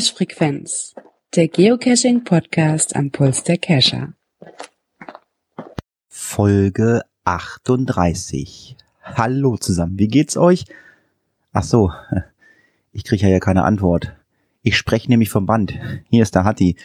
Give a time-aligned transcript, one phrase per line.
[0.00, 0.94] Cache Frequenz,
[1.34, 4.14] der Geocaching Podcast am Puls der Cacher.
[6.08, 8.78] Folge 38.
[9.02, 10.64] Hallo zusammen, wie geht's euch?
[11.52, 11.92] Ach so,
[12.92, 14.16] ich kriege ja keine Antwort.
[14.62, 15.74] Ich spreche nämlich vom Band.
[16.08, 16.76] Hier ist der Hatti.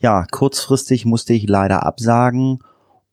[0.00, 2.58] Ja, kurzfristig musste ich leider absagen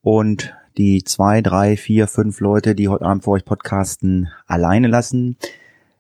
[0.02, 5.38] und die zwei, drei, vier, fünf Leute, die heute Abend für euch podcasten, alleine lassen.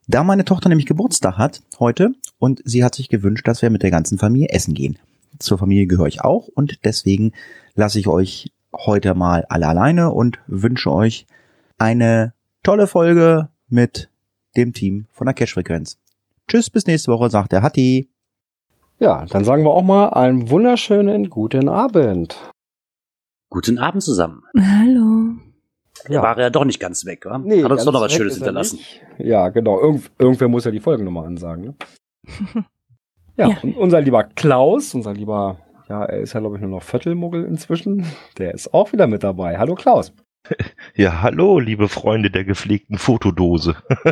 [0.07, 3.83] Da meine Tochter nämlich Geburtstag hat heute und sie hat sich gewünscht, dass wir mit
[3.83, 4.99] der ganzen Familie essen gehen.
[5.39, 7.31] Zur Familie gehöre ich auch und deswegen
[7.73, 11.25] lasse ich euch heute mal alle alleine und wünsche euch
[11.77, 12.33] eine
[12.63, 14.09] tolle Folge mit
[14.55, 15.97] dem Team von der Cash-Frequenz.
[16.47, 18.09] Tschüss, bis nächste Woche, sagt der Hatti.
[18.99, 22.51] Ja, dann sagen wir auch mal einen wunderschönen guten Abend.
[23.49, 24.43] Guten Abend zusammen.
[24.57, 25.35] Hallo.
[26.07, 26.21] Ja.
[26.21, 27.37] War er doch nicht ganz weg, wa?
[27.37, 28.79] Nee, Hat uns doch noch was Schönes hinterlassen.
[29.17, 29.79] Ja, genau.
[29.79, 31.63] Irgend, irgendwer muss ja die Folgennummer ansagen.
[31.63, 31.75] Ne?
[33.37, 33.57] ja, ja.
[33.61, 37.45] Und unser lieber Klaus, unser lieber, ja, er ist ja glaube ich nur noch Viertelmuggel
[37.45, 38.05] inzwischen,
[38.37, 39.57] der ist auch wieder mit dabei.
[39.57, 40.13] Hallo Klaus.
[40.95, 43.75] Ja, hallo, liebe Freunde der gepflegten Fotodose.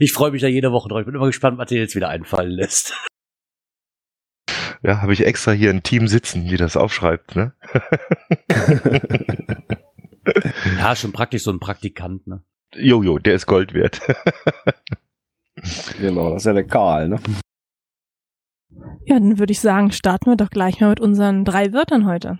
[0.00, 1.00] ich freue mich da jede Woche drauf.
[1.00, 2.92] Ich bin immer gespannt, was dir jetzt wieder einfallen lässt.
[4.82, 7.52] Ja, habe ich extra hier ein Team sitzen, die das aufschreibt, ne?
[10.78, 12.42] ja, schon praktisch so ein Praktikant, ne?
[12.74, 14.00] Jojo, der ist Gold wert.
[15.98, 17.20] genau, das ist ja der Karl, ne?
[19.04, 22.38] Ja, dann würde ich sagen, starten wir doch gleich mal mit unseren drei Wörtern heute.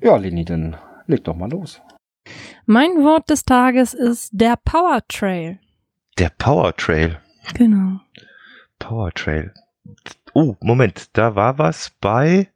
[0.00, 1.80] Ja, Leni, dann leg doch mal los.
[2.66, 5.58] Mein Wort des Tages ist der Power Trail.
[6.18, 7.18] Der Power Trail.
[7.54, 8.00] Genau.
[8.78, 9.52] Power Trail.
[10.32, 12.48] Oh, Moment, da war was bei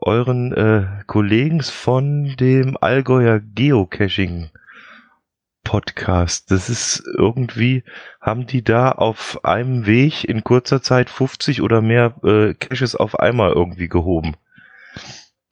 [0.00, 4.50] euren äh, Kollegen von dem Allgäuer Geocaching
[5.64, 6.50] Podcast.
[6.50, 7.84] Das ist irgendwie,
[8.20, 13.18] haben die da auf einem Weg in kurzer Zeit 50 oder mehr äh, Caches auf
[13.18, 14.36] einmal irgendwie gehoben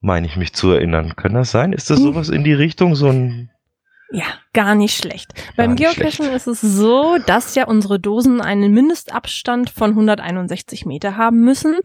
[0.00, 1.16] meine ich mich zu erinnern.
[1.16, 1.72] Kann das sein?
[1.72, 2.04] Ist das hm.
[2.04, 3.50] sowas in die Richtung, so ein
[4.10, 4.24] ja,
[4.54, 5.34] gar nicht schlecht.
[5.34, 11.16] Gar Beim Geocachen ist es so, dass ja unsere Dosen einen Mindestabstand von 161 Meter
[11.16, 11.76] haben müssen.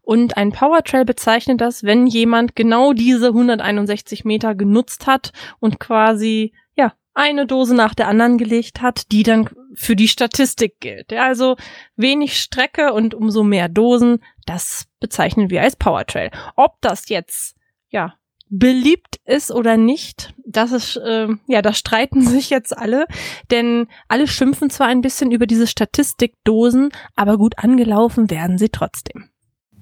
[0.00, 6.52] Und ein Powertrail bezeichnet das, wenn jemand genau diese 161 Meter genutzt hat und quasi,
[6.76, 11.10] ja, eine Dose nach der anderen gelegt hat, die dann für die Statistik gilt.
[11.10, 11.56] Ja, also
[11.96, 16.30] wenig Strecke und umso mehr Dosen, das bezeichnen wir als Powertrail.
[16.54, 17.56] Ob das jetzt
[17.92, 18.14] ja,
[18.52, 23.06] beliebt ist oder nicht, das ist, äh, ja, da streiten sich jetzt alle,
[23.50, 29.30] denn alle schimpfen zwar ein bisschen über diese Statistikdosen, aber gut angelaufen werden sie trotzdem.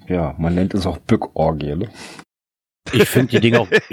[0.07, 1.91] Ja, man nennt es auch Bückorgie, ne?
[2.93, 3.69] Ich finde die Dinge auch.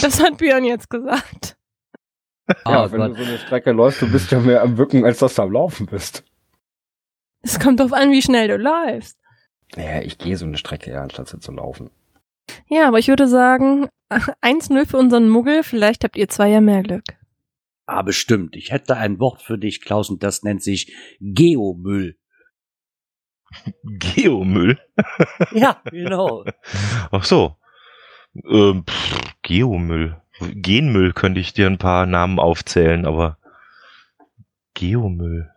[0.00, 1.56] das hat Björn jetzt gesagt.
[2.66, 3.10] Ja, oh, wenn Gott.
[3.10, 5.52] du so eine Strecke läufst, du bist ja mehr am Bücken, als dass du am
[5.52, 6.24] Laufen bist.
[7.42, 9.18] Es kommt drauf an, wie schnell du läufst.
[9.76, 11.90] Naja, ich gehe so eine Strecke ja, anstatt sie zu laufen.
[12.68, 16.82] Ja, aber ich würde sagen, 1-0 für unseren Muggel, vielleicht habt ihr zwei ja mehr
[16.82, 17.04] Glück.
[17.86, 18.56] Ah, bestimmt.
[18.56, 22.16] Ich hätte ein Wort für dich, Klaus, und das nennt sich Geomüll.
[23.82, 24.78] Geomüll?
[25.52, 26.44] ja, genau.
[27.10, 27.56] Ach so.
[28.44, 30.20] Ähm, pff, Geomüll.
[30.40, 33.38] Genmüll könnte ich dir ein paar Namen aufzählen, aber
[34.74, 35.50] Geomüll.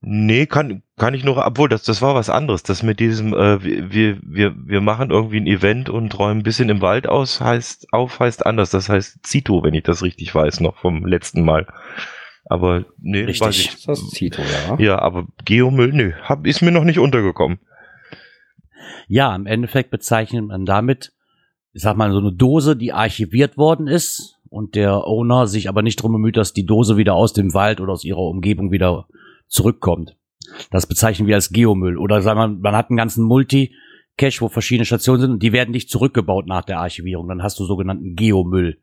[0.00, 2.62] Nee, kann, kann ich nur, obwohl, das, das war was anderes.
[2.62, 6.68] Das mit diesem, äh, wir, wir, wir machen irgendwie ein Event und räumen ein bisschen
[6.68, 8.70] im Wald aus, heißt, auf, heißt anders.
[8.70, 11.66] Das heißt Zito, wenn ich das richtig weiß, noch vom letzten Mal.
[12.44, 13.46] Aber, nee, richtig.
[13.46, 13.84] weiß ich.
[13.86, 14.78] Das ist Zito, ja.
[14.78, 17.60] Ja, aber Geomüll, nö, hab, ist mir noch nicht untergekommen.
[19.08, 21.14] Ja, im Endeffekt bezeichnet man damit,
[21.72, 25.80] ich sag mal, so eine Dose, die archiviert worden ist und der Owner sich aber
[25.80, 29.06] nicht drum bemüht, dass die Dose wieder aus dem Wald oder aus ihrer Umgebung wieder
[29.48, 30.16] zurückkommt.
[30.70, 31.98] Das bezeichnen wir als Geomüll.
[31.98, 35.70] Oder sagen wir, man hat einen ganzen Multi-Cache, wo verschiedene Stationen sind und die werden
[35.70, 37.28] nicht zurückgebaut nach der Archivierung.
[37.28, 38.78] Dann hast du sogenannten Geomüll.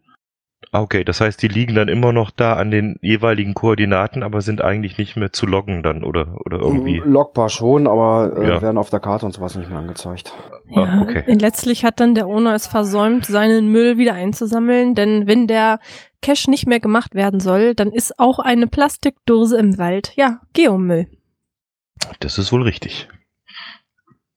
[0.71, 4.61] Okay, das heißt, die liegen dann immer noch da an den jeweiligen Koordinaten, aber sind
[4.61, 7.01] eigentlich nicht mehr zu loggen dann oder, oder irgendwie.
[7.05, 8.61] Logbar schon, aber äh, ja.
[8.61, 10.33] werden auf der Karte und sowas nicht mehr angezeigt.
[10.67, 11.23] Ja, ah, okay.
[11.27, 15.79] Letztlich hat dann der Owner es versäumt, seinen Müll wieder einzusammeln, denn wenn der
[16.21, 21.07] Cache nicht mehr gemacht werden soll, dann ist auch eine Plastikdose im Wald, ja, Geomüll.
[22.19, 23.07] Das ist wohl richtig.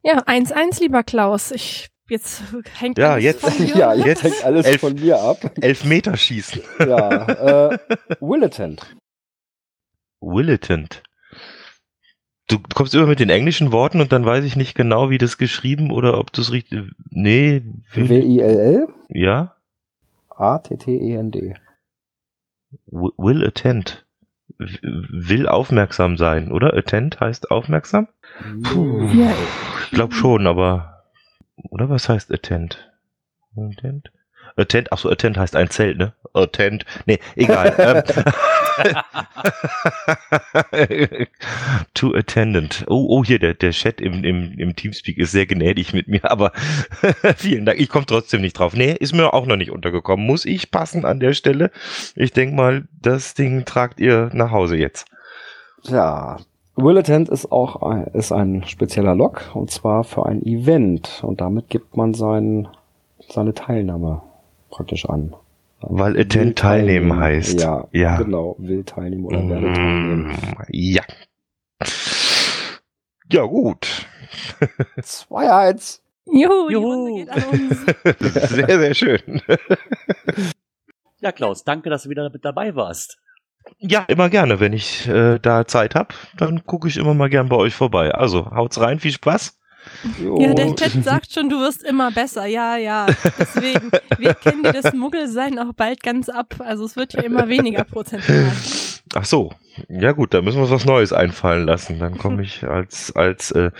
[0.03, 1.51] Ja, 1-1, lieber Klaus.
[1.51, 2.43] Ich Jetzt
[2.81, 5.53] hängt ja, alles jetzt, von dir Ja, jetzt hängt alles elf, von mir ab.
[5.61, 6.61] Elf Meter schießen.
[6.81, 7.79] Ja, äh,
[8.21, 8.97] Willitant.
[10.21, 11.05] Willitant.
[12.49, 15.39] Du kommst immer mit den englischen Worten und dann weiß ich nicht genau, wie das
[15.39, 16.91] geschrieben oder ob du es richtig.
[17.11, 17.63] Nee.
[17.95, 18.89] W-I-L-L?
[19.09, 19.55] Ja.
[20.31, 21.55] A-T-T-E-N-D.
[22.89, 24.05] Will attend.
[24.61, 26.75] Will aufmerksam sein, oder?
[26.77, 28.09] Attent heißt aufmerksam?
[28.63, 29.09] Puh.
[29.13, 29.33] Ja,
[29.85, 31.05] Ich glaube schon, aber.
[31.71, 32.91] Oder was heißt Attent?
[33.57, 34.11] Attent?
[34.57, 36.13] Attent, ach so, Attent heißt ein Zelt, ne?
[36.33, 36.85] Attent.
[37.07, 37.75] Nee, egal.
[37.79, 38.25] ähm.
[41.95, 42.85] to attendant.
[42.89, 46.31] Oh, oh, hier, der, der Chat im, im, im Teamspeak ist sehr gnädig mit mir,
[46.31, 46.53] aber
[47.37, 47.81] vielen Dank.
[47.81, 48.75] Ich komme trotzdem nicht drauf.
[48.75, 50.27] Nee, ist mir auch noch nicht untergekommen.
[50.27, 51.71] Muss ich passen an der Stelle?
[52.15, 55.07] Ich denke mal, das Ding tragt ihr nach Hause jetzt.
[55.85, 56.39] Ja,
[56.77, 61.41] Will Attend ist auch ein, ist ein spezieller Log und zwar für ein Event und
[61.41, 62.69] damit gibt man sein,
[63.29, 64.23] seine Teilnahme
[64.71, 65.35] praktisch an.
[65.83, 67.61] Weil Attend teilnehmen heißt.
[67.61, 68.17] Ja, Ja.
[68.19, 70.27] genau, will teilnehmen oder werde teilnehmen.
[70.27, 71.03] Mm, Ja.
[73.33, 73.87] Ja, gut.
[75.01, 76.01] 2-1.
[76.27, 76.85] Juhu, die Juhu.
[76.87, 77.87] Runde geht an uns.
[78.51, 79.43] Sehr, sehr schön.
[81.21, 83.19] Ja, Klaus, danke, dass du wieder mit dabei warst.
[83.79, 84.59] Ja, immer gerne.
[84.61, 88.13] Wenn ich äh, da Zeit hab, dann gucke ich immer mal gern bei euch vorbei.
[88.13, 89.59] Also, haut's rein, viel Spaß.
[90.39, 92.47] Ja, der Chat sagt schon, du wirst immer besser.
[92.47, 93.07] Ja, ja.
[93.39, 96.55] Deswegen, wir kennen dir das Muggelsein auch bald ganz ab.
[96.59, 98.53] Also es wird ja immer weniger prozentual.
[99.15, 99.53] Ach so.
[99.89, 101.99] Ja gut, da müssen wir uns was Neues einfallen lassen.
[101.99, 103.71] Dann komme ich als, als, äh,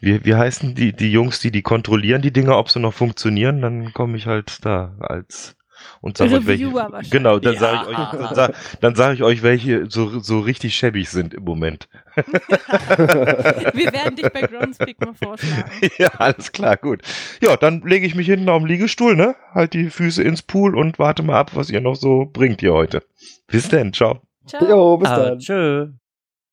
[0.00, 3.60] wie, wie heißen die, die Jungs, die die kontrollieren, die Dinger, ob sie noch funktionieren,
[3.60, 5.56] dann komme ich halt da als
[6.00, 6.70] und sage euch welche.
[7.10, 7.60] Genau, dann Ja.
[7.60, 11.34] sage ich euch, dann sag, dann sag ich euch, welche so, so richtig schäbig sind
[11.34, 11.88] im Moment.
[12.16, 15.70] Wir werden dich bei Groundspeak mal vorschlagen.
[15.98, 17.02] ja, alles klar, gut.
[17.42, 19.36] Ja, dann lege ich mich hinten auf den Liegestuhl, ne?
[19.52, 22.72] Halt die Füße ins Pool und warte mal ab, was ihr noch so bringt hier
[22.74, 23.02] heute.
[23.46, 24.20] Bis denn, ciao.
[24.46, 24.68] Ciao.
[24.68, 25.38] Jo, bis Ah, dann.
[25.38, 25.88] tschö.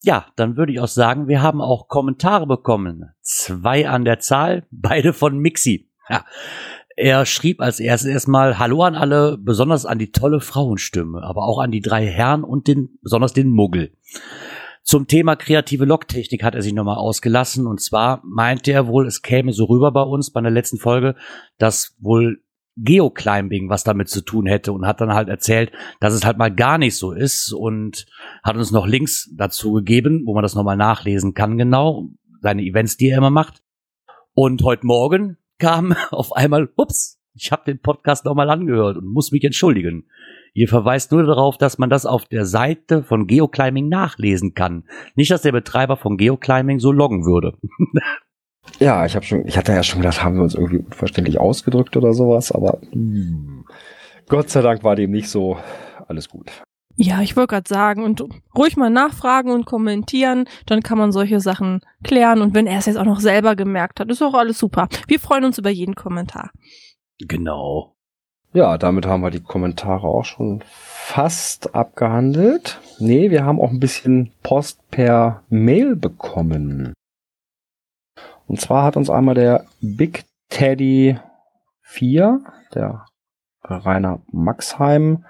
[0.03, 3.09] Ja, dann würde ich auch sagen, wir haben auch Kommentare bekommen.
[3.21, 5.89] Zwei an der Zahl, beide von Mixi.
[6.09, 6.23] Ja.
[6.99, 11.59] Er schrieb als erstes erstmal Hallo an alle, besonders an die tolle Frauenstimme, aber auch
[11.59, 13.95] an die drei Herren und den, besonders den Muggel.
[14.81, 19.21] Zum Thema kreative Logtechnik hat er sich nochmal ausgelassen und zwar meinte er wohl, es
[19.21, 21.13] käme so rüber bei uns bei der letzten Folge,
[21.59, 22.41] dass wohl
[22.77, 26.53] Geoclimbing was damit zu tun hätte und hat dann halt erzählt, dass es halt mal
[26.53, 28.07] gar nicht so ist und
[28.41, 32.09] hat uns noch Links dazu gegeben, wo man das nochmal nachlesen kann, genau,
[32.41, 33.61] seine Events, die er immer macht.
[34.33, 39.31] Und heute Morgen kam auf einmal, ups, ich habe den Podcast nochmal angehört und muss
[39.31, 40.05] mich entschuldigen.
[40.53, 44.85] Ihr verweist nur darauf, dass man das auf der Seite von Geoclimbing nachlesen kann.
[45.15, 47.57] Nicht, dass der Betreiber von Geoclimbing so loggen würde.
[48.79, 51.95] Ja, ich habe schon, ich hatte ja schon gedacht, haben wir uns irgendwie unverständlich ausgedrückt
[51.95, 53.65] oder sowas, aber hm,
[54.27, 55.57] Gott sei Dank war dem nicht so.
[56.07, 56.51] Alles gut.
[56.99, 58.23] Ja, ich wollte gerade sagen, und
[58.55, 62.41] ruhig mal nachfragen und kommentieren, dann kann man solche Sachen klären.
[62.41, 64.89] Und wenn er es jetzt auch noch selber gemerkt hat, ist auch alles super.
[65.07, 66.49] Wir freuen uns über jeden Kommentar.
[67.19, 67.95] Genau.
[68.51, 72.79] Ja, damit haben wir die Kommentare auch schon fast abgehandelt.
[72.97, 76.93] Nee, wir haben auch ein bisschen Post per Mail bekommen.
[78.47, 81.19] Und zwar hat uns einmal der Big Teddy
[81.81, 82.41] 4,
[82.73, 83.05] der
[83.69, 85.25] Rainer Maxheim,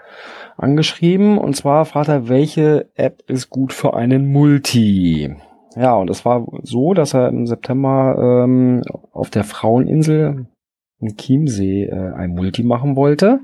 [0.58, 1.38] angeschrieben.
[1.38, 5.36] Und zwar fragt er, welche App ist gut für einen Multi?
[5.76, 8.82] Ja, und es war so, dass er im September ähm,
[9.12, 10.48] auf der Fraueninsel
[11.00, 13.42] in Chiemsee äh, ein Multi machen wollte.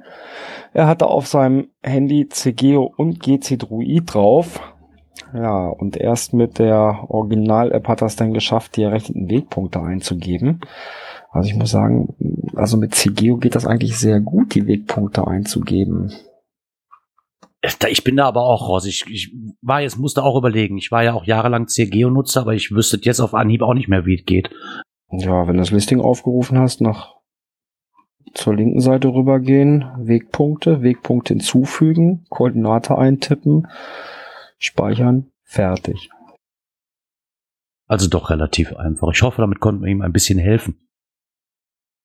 [0.73, 4.59] Er hatte auf seinem Handy CGO und GC Druid drauf.
[5.33, 10.61] Ja, und erst mit der Original-App hat er es dann geschafft, die errechneten Wegpunkte einzugeben.
[11.33, 12.15] Also ich muss sagen,
[12.55, 16.13] also mit CGO geht das eigentlich sehr gut, die Wegpunkte einzugeben.
[17.89, 18.85] Ich bin da aber auch raus.
[18.85, 20.77] Ich, ich war jetzt, musste auch überlegen.
[20.77, 24.05] Ich war ja auch jahrelang CGO-Nutzer, aber ich wüsste jetzt auf Anhieb auch nicht mehr,
[24.05, 24.51] wie es geht.
[25.09, 27.15] Ja, wenn du das Listing aufgerufen hast, nach
[28.35, 33.67] zur linken Seite rübergehen, Wegpunkte, Wegpunkte hinzufügen, Koordinate eintippen,
[34.59, 36.09] speichern, fertig.
[37.87, 39.11] Also doch relativ einfach.
[39.13, 40.82] Ich hoffe, damit konnten wir ihm ein bisschen helfen.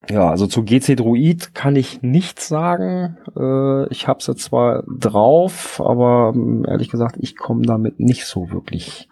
[0.09, 3.19] Ja, also zu GC Druid kann ich nichts sagen.
[3.37, 8.51] Äh, ich habe es zwar drauf, aber ähm, ehrlich gesagt, ich komme damit nicht so
[8.51, 9.09] wirklich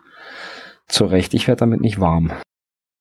[0.87, 1.35] zurecht.
[1.35, 2.31] Ich werde damit nicht warm.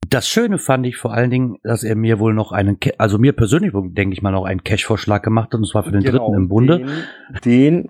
[0.09, 3.33] Das Schöne fand ich vor allen Dingen, dass er mir wohl noch einen, also mir
[3.33, 6.33] persönlich, denke ich mal, noch einen Cash-Vorschlag gemacht hat, und zwar für den Genau, dritten
[6.41, 6.85] im Bunde.
[7.43, 7.89] Den, den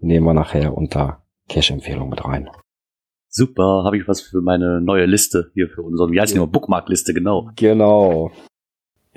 [0.00, 2.48] nehmen wir nachher unter Cash-Empfehlung mit rein.
[3.28, 6.46] Super, habe ich was für meine neue Liste hier für unseren, wie heißt die Ja.
[6.46, 7.50] Bookmark-Liste, genau.
[7.56, 8.30] Genau.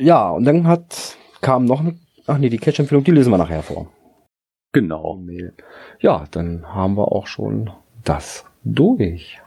[0.01, 1.95] Ja, und dann hat kam noch eine.
[2.25, 3.87] Ach nee, die Cash-Empfehlung, die lesen wir nachher vor.
[4.73, 5.19] Genau.
[5.99, 7.69] Ja, dann haben wir auch schon
[8.03, 9.39] das durch.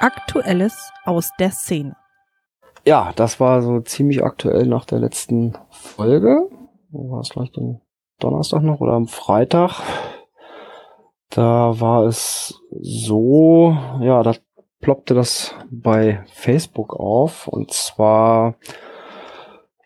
[0.00, 1.96] Aktuelles aus der Szene.
[2.84, 6.50] Ja, das war so ziemlich aktuell nach der letzten Folge.
[6.90, 7.80] Wo war es gleich denn?
[8.18, 9.80] Donnerstag noch oder am Freitag.
[11.30, 14.34] Da war es so, ja, da
[14.80, 18.56] ploppte das bei Facebook auf und zwar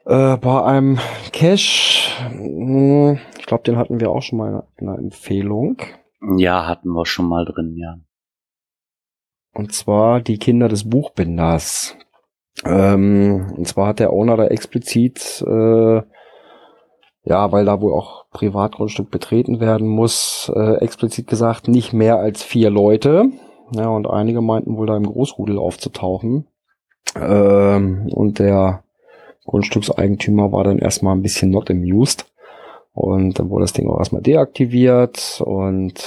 [0.06, 0.98] äh, bei einem
[1.32, 5.78] Cache, hm, ich glaube, den hatten wir auch schon mal in einer Empfehlung.
[6.36, 7.98] Ja, hatten wir schon mal drin, ja.
[9.54, 11.96] Und zwar die Kinder des Buchbinders.
[12.64, 16.02] Ähm, und zwar hat der Owner da explizit, äh,
[17.26, 22.42] ja, weil da wohl auch Privatgrundstück betreten werden muss, äh, explizit gesagt, nicht mehr als
[22.42, 23.30] vier Leute.
[23.72, 26.46] Ja, und einige meinten wohl da im Großrudel aufzutauchen.
[27.16, 28.84] Ähm, und der
[29.44, 32.26] Grundstückseigentümer war dann erstmal ein bisschen not amused.
[32.92, 35.42] Und dann wurde das Ding auch erstmal deaktiviert.
[35.44, 36.04] Und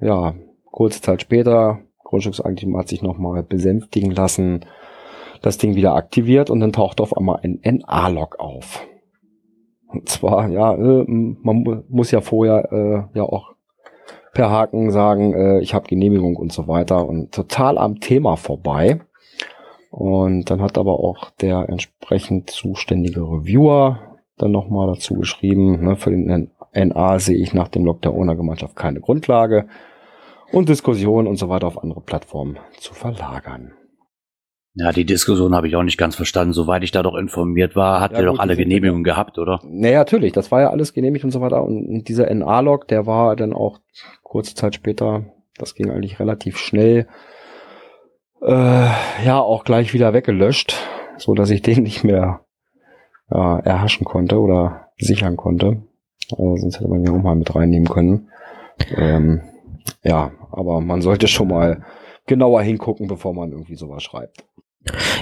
[0.00, 0.34] ja,
[0.70, 4.64] kurze Zeit später, Grundstückseigentümer hat sich nochmal besänftigen lassen,
[5.42, 8.86] das Ding wieder aktiviert und dann taucht auf einmal ein NA-Log auf.
[9.88, 13.54] Und zwar, ja, äh, man muss ja vorher äh, ja auch
[14.32, 19.00] per Haken sagen, äh, ich habe Genehmigung und so weiter und total am Thema vorbei.
[19.90, 23.98] Und dann hat aber auch der entsprechend zuständige Reviewer
[24.38, 28.76] dann nochmal dazu geschrieben, ne, für den NA sehe ich nach dem Log der Owner-Gemeinschaft
[28.76, 29.66] keine Grundlage
[30.52, 33.72] und Diskussionen und so weiter auf andere Plattformen zu verlagern.
[34.74, 36.52] Ja, die Diskussion habe ich auch nicht ganz verstanden.
[36.52, 39.60] Soweit ich da doch informiert war, hat ja, er doch alle Genehmigungen gehabt, oder?
[39.64, 41.64] Naja, natürlich, das war ja alles genehmigt und so weiter.
[41.64, 43.80] Und dieser NA-Log, der war dann auch
[44.22, 45.24] kurze Zeit später,
[45.58, 47.08] das ging eigentlich relativ schnell,
[48.42, 48.88] äh,
[49.24, 50.76] ja, auch gleich wieder weggelöscht,
[51.18, 52.44] so dass ich den nicht mehr
[53.30, 55.82] ja, erhaschen konnte oder sichern konnte.
[56.30, 58.28] Also sonst hätte man ja auch mal mit reinnehmen können.
[58.96, 59.40] Ähm,
[60.04, 61.84] ja, aber man sollte schon mal
[62.26, 64.44] genauer hingucken, bevor man irgendwie sowas schreibt.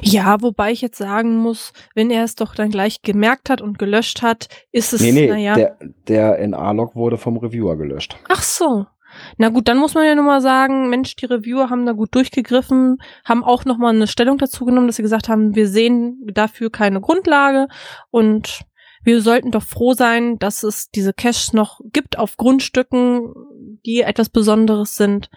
[0.02, 3.78] Ja, wobei ich jetzt sagen muss, wenn er es doch dann gleich gemerkt hat und
[3.78, 5.54] gelöscht hat, ist es, nee, nee, naja.
[5.54, 8.16] Der, der NA-Log wurde vom Reviewer gelöscht.
[8.28, 8.86] Ach so.
[9.36, 12.98] Na gut, dann muss man ja nochmal sagen, Mensch, die Reviewer haben da gut durchgegriffen,
[13.24, 17.00] haben auch nochmal eine Stellung dazu genommen, dass sie gesagt haben, wir sehen dafür keine
[17.00, 17.68] Grundlage
[18.10, 18.60] und
[19.02, 23.32] wir sollten doch froh sein, dass es diese Caches noch gibt auf Grundstücken,
[23.86, 25.30] die etwas Besonderes sind.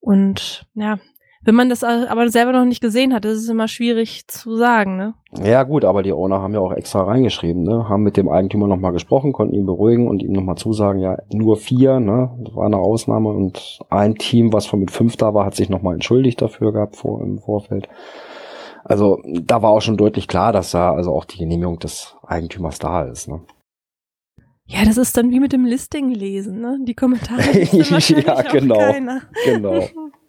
[0.00, 0.98] Und ja,
[1.44, 4.96] wenn man das aber selber noch nicht gesehen hat, ist es immer schwierig zu sagen,
[4.96, 5.14] ne?
[5.42, 7.88] Ja, gut, aber die Owner haben ja auch extra reingeschrieben, ne?
[7.88, 11.56] Haben mit dem Eigentümer nochmal gesprochen, konnten ihn beruhigen und ihm nochmal zusagen, ja, nur
[11.56, 12.30] vier, ne?
[12.44, 15.68] Das war eine Ausnahme und ein Team, was von mit fünf da war, hat sich
[15.68, 17.88] nochmal entschuldigt dafür gehabt vor, im Vorfeld.
[18.84, 22.78] Also, da war auch schon deutlich klar, dass da also auch die Genehmigung des Eigentümers
[22.78, 23.40] da ist, ne?
[24.66, 26.78] Ja, das ist dann wie mit dem Listing lesen, ne?
[26.86, 27.42] Die Kommentare.
[27.72, 28.78] ja, genau.
[29.44, 29.88] Genau.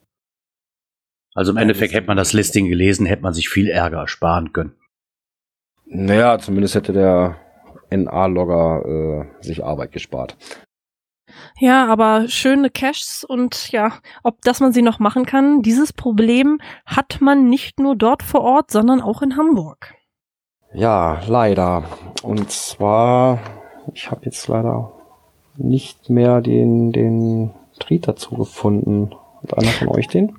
[1.34, 4.76] Also im Endeffekt hätte man das Listing gelesen, hätte man sich viel Ärger ersparen können.
[5.86, 7.38] Naja, zumindest hätte der
[7.90, 10.38] NA-Logger äh, sich Arbeit gespart.
[11.60, 16.60] Ja, aber schöne Caches und ja, ob das man sie noch machen kann, dieses Problem
[16.86, 19.94] hat man nicht nur dort vor Ort, sondern auch in Hamburg.
[20.74, 21.84] Ja, leider.
[22.24, 23.40] Und zwar,
[23.94, 24.92] ich habe jetzt leider
[25.56, 29.14] nicht mehr den, den Tweet dazu gefunden.
[29.44, 30.36] Hat einer von euch den?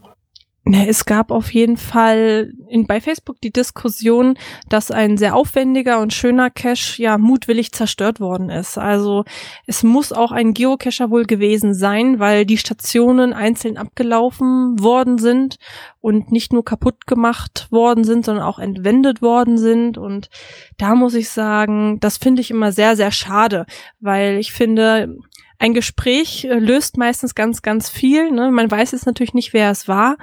[0.67, 4.39] Ne, es gab auf jeden Fall in, bei Facebook die Diskussion,
[4.71, 8.79] dass ein sehr aufwendiger und schöner Cache ja mutwillig zerstört worden ist.
[8.79, 9.25] Also
[9.67, 15.59] es muss auch ein Geocacher wohl gewesen sein, weil die Stationen einzeln abgelaufen worden sind
[16.01, 19.99] und nicht nur kaputt gemacht worden sind, sondern auch entwendet worden sind.
[19.99, 20.31] Und
[20.79, 23.67] da muss ich sagen, das finde ich immer sehr, sehr schade,
[24.01, 25.19] weil ich finde,
[25.59, 28.31] ein Gespräch äh, löst meistens ganz, ganz viel.
[28.31, 28.51] Ne?
[28.51, 30.17] Man weiß jetzt natürlich nicht, wer es war.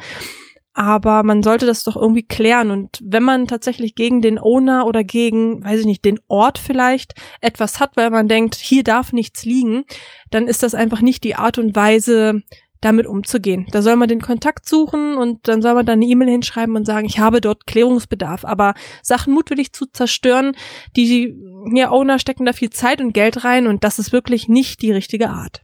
[0.73, 2.71] Aber man sollte das doch irgendwie klären.
[2.71, 7.13] Und wenn man tatsächlich gegen den Owner oder gegen, weiß ich nicht, den Ort vielleicht
[7.41, 9.83] etwas hat, weil man denkt, hier darf nichts liegen,
[10.29, 12.41] dann ist das einfach nicht die Art und Weise,
[12.81, 13.67] damit umzugehen.
[13.71, 16.85] Da soll man den Kontakt suchen und dann soll man da eine E-Mail hinschreiben und
[16.85, 18.43] sagen, ich habe dort Klärungsbedarf.
[18.43, 18.73] Aber
[19.03, 20.53] Sachen mutwillig zu zerstören,
[20.95, 21.35] die
[21.73, 24.91] ja, Owner stecken da viel Zeit und Geld rein und das ist wirklich nicht die
[24.91, 25.61] richtige Art.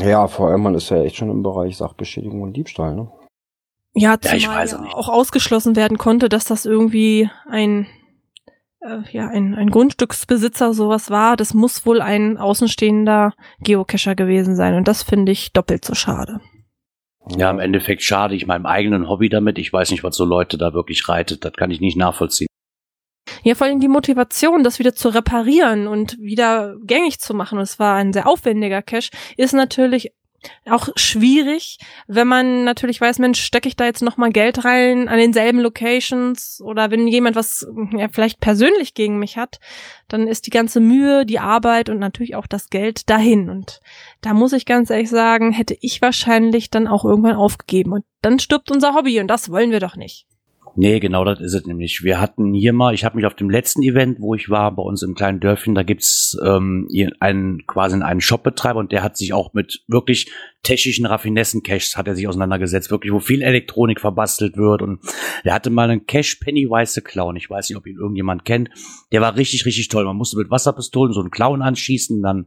[0.00, 3.10] Ja, vor allem man ist ja echt schon im Bereich Sachbeschädigung und Diebstahl, ne?
[3.94, 7.86] Ja, zumal ja, ja auch ausgeschlossen werden konnte, dass das irgendwie ein
[8.84, 14.74] äh, ja, ein, ein Grundstücksbesitzer sowas war, das muss wohl ein außenstehender Geocacher gewesen sein.
[14.74, 16.40] Und das finde ich doppelt so schade.
[17.36, 19.58] Ja, im Endeffekt schade ich meinem eigenen Hobby damit.
[19.58, 21.44] Ich weiß nicht, was so Leute da wirklich reitet.
[21.44, 22.48] Das kann ich nicht nachvollziehen.
[23.44, 27.78] Ja, vor allem die Motivation, das wieder zu reparieren und wieder gängig zu machen, es
[27.78, 30.12] war ein sehr aufwendiger Cache, ist natürlich
[30.68, 35.08] auch schwierig, wenn man natürlich weiß, Mensch, stecke ich da jetzt noch mal Geld rein
[35.08, 39.60] an denselben Locations oder wenn jemand was ja, vielleicht persönlich gegen mich hat,
[40.08, 43.50] dann ist die ganze Mühe, die Arbeit und natürlich auch das Geld dahin.
[43.50, 43.80] Und
[44.20, 47.92] da muss ich ganz ehrlich sagen, hätte ich wahrscheinlich dann auch irgendwann aufgegeben.
[47.92, 50.26] Und dann stirbt unser Hobby und das wollen wir doch nicht.
[50.74, 52.02] Nee, genau das ist es nämlich.
[52.02, 54.82] Wir hatten hier mal, ich habe mich auf dem letzten Event, wo ich war, bei
[54.82, 56.88] uns im kleinen Dörfchen, da gibt's ähm,
[57.20, 62.14] einen quasi einen Shopbetreiber und der hat sich auch mit wirklich technischen Raffinessen-Caches hat er
[62.14, 65.00] sich auseinandergesetzt, wirklich, wo viel Elektronik verbastelt wird und
[65.44, 67.36] der hatte mal einen Cache Pennywise the Clown.
[67.36, 68.70] Ich weiß nicht, ob ihn irgendjemand kennt.
[69.10, 70.04] Der war richtig, richtig toll.
[70.04, 72.46] Man musste mit Wasserpistolen so einen Clown anschießen, dann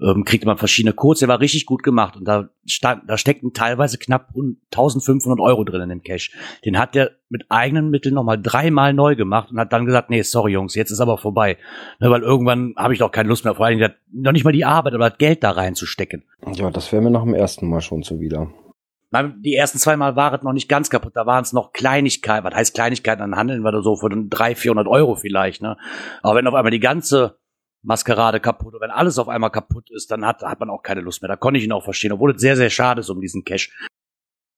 [0.00, 1.20] ähm, kriegte man verschiedene Codes.
[1.20, 4.30] Der war richtig gut gemacht und da, stand, da steckten teilweise knapp
[4.72, 6.32] 1500 Euro drin in dem Cash.
[6.64, 10.22] Den hat der mit eigenen Mitteln nochmal dreimal neu gemacht und hat dann gesagt, nee,
[10.22, 11.58] sorry Jungs, jetzt ist aber vorbei.
[12.00, 13.80] Ne, weil irgendwann habe ich doch keine Lust mehr, vor allem
[14.12, 16.24] noch nicht mal die Arbeit oder das Geld da reinzustecken.
[16.52, 18.48] Ja, das wäre mir nach dem ersten Mal schon zuwider.
[19.44, 22.44] Die ersten zwei Mal war es noch nicht ganz kaputt, da waren es noch Kleinigkeiten.
[22.44, 23.20] Was heißt Kleinigkeiten?
[23.20, 25.62] Dann handeln wir da so für 300, 400 Euro vielleicht.
[25.62, 25.76] Ne?
[26.22, 27.38] Aber wenn auf einmal die ganze
[27.84, 28.74] Maskerade kaputt.
[28.74, 31.28] Und wenn alles auf einmal kaputt ist, dann hat, hat man auch keine Lust mehr.
[31.28, 33.70] Da konnte ich ihn auch verstehen, obwohl es sehr, sehr schade ist um diesen Cash.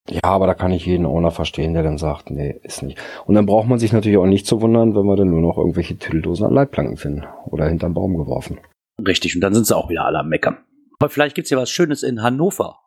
[0.09, 2.99] Ja, aber da kann ich jeden Owner verstehen, der dann sagt, nee, ist nicht.
[3.27, 5.59] Und dann braucht man sich natürlich auch nicht zu wundern, wenn wir dann nur noch
[5.59, 8.61] irgendwelche Tüdeldosen an Leitplanken finden oder hinterm Baum geworfen.
[9.05, 10.59] Richtig, und dann sind sie auch wieder alle am Meckern.
[10.99, 12.79] Aber vielleicht gibt's ja was Schönes in Hannover.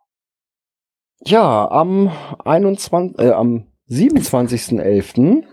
[1.26, 2.10] Ja, am
[2.46, 5.44] 21, äh, am 27.11.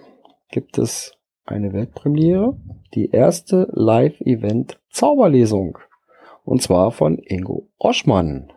[0.50, 1.15] gibt es
[1.46, 2.56] eine Weltpremiere,
[2.94, 5.78] die erste Live-Event Zauberlesung.
[6.44, 8.52] Und zwar von Ingo Oschmann.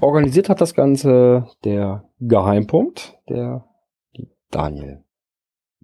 [0.00, 3.64] Organisiert hat das Ganze der Geheimpunkt, der
[4.50, 5.03] Daniel.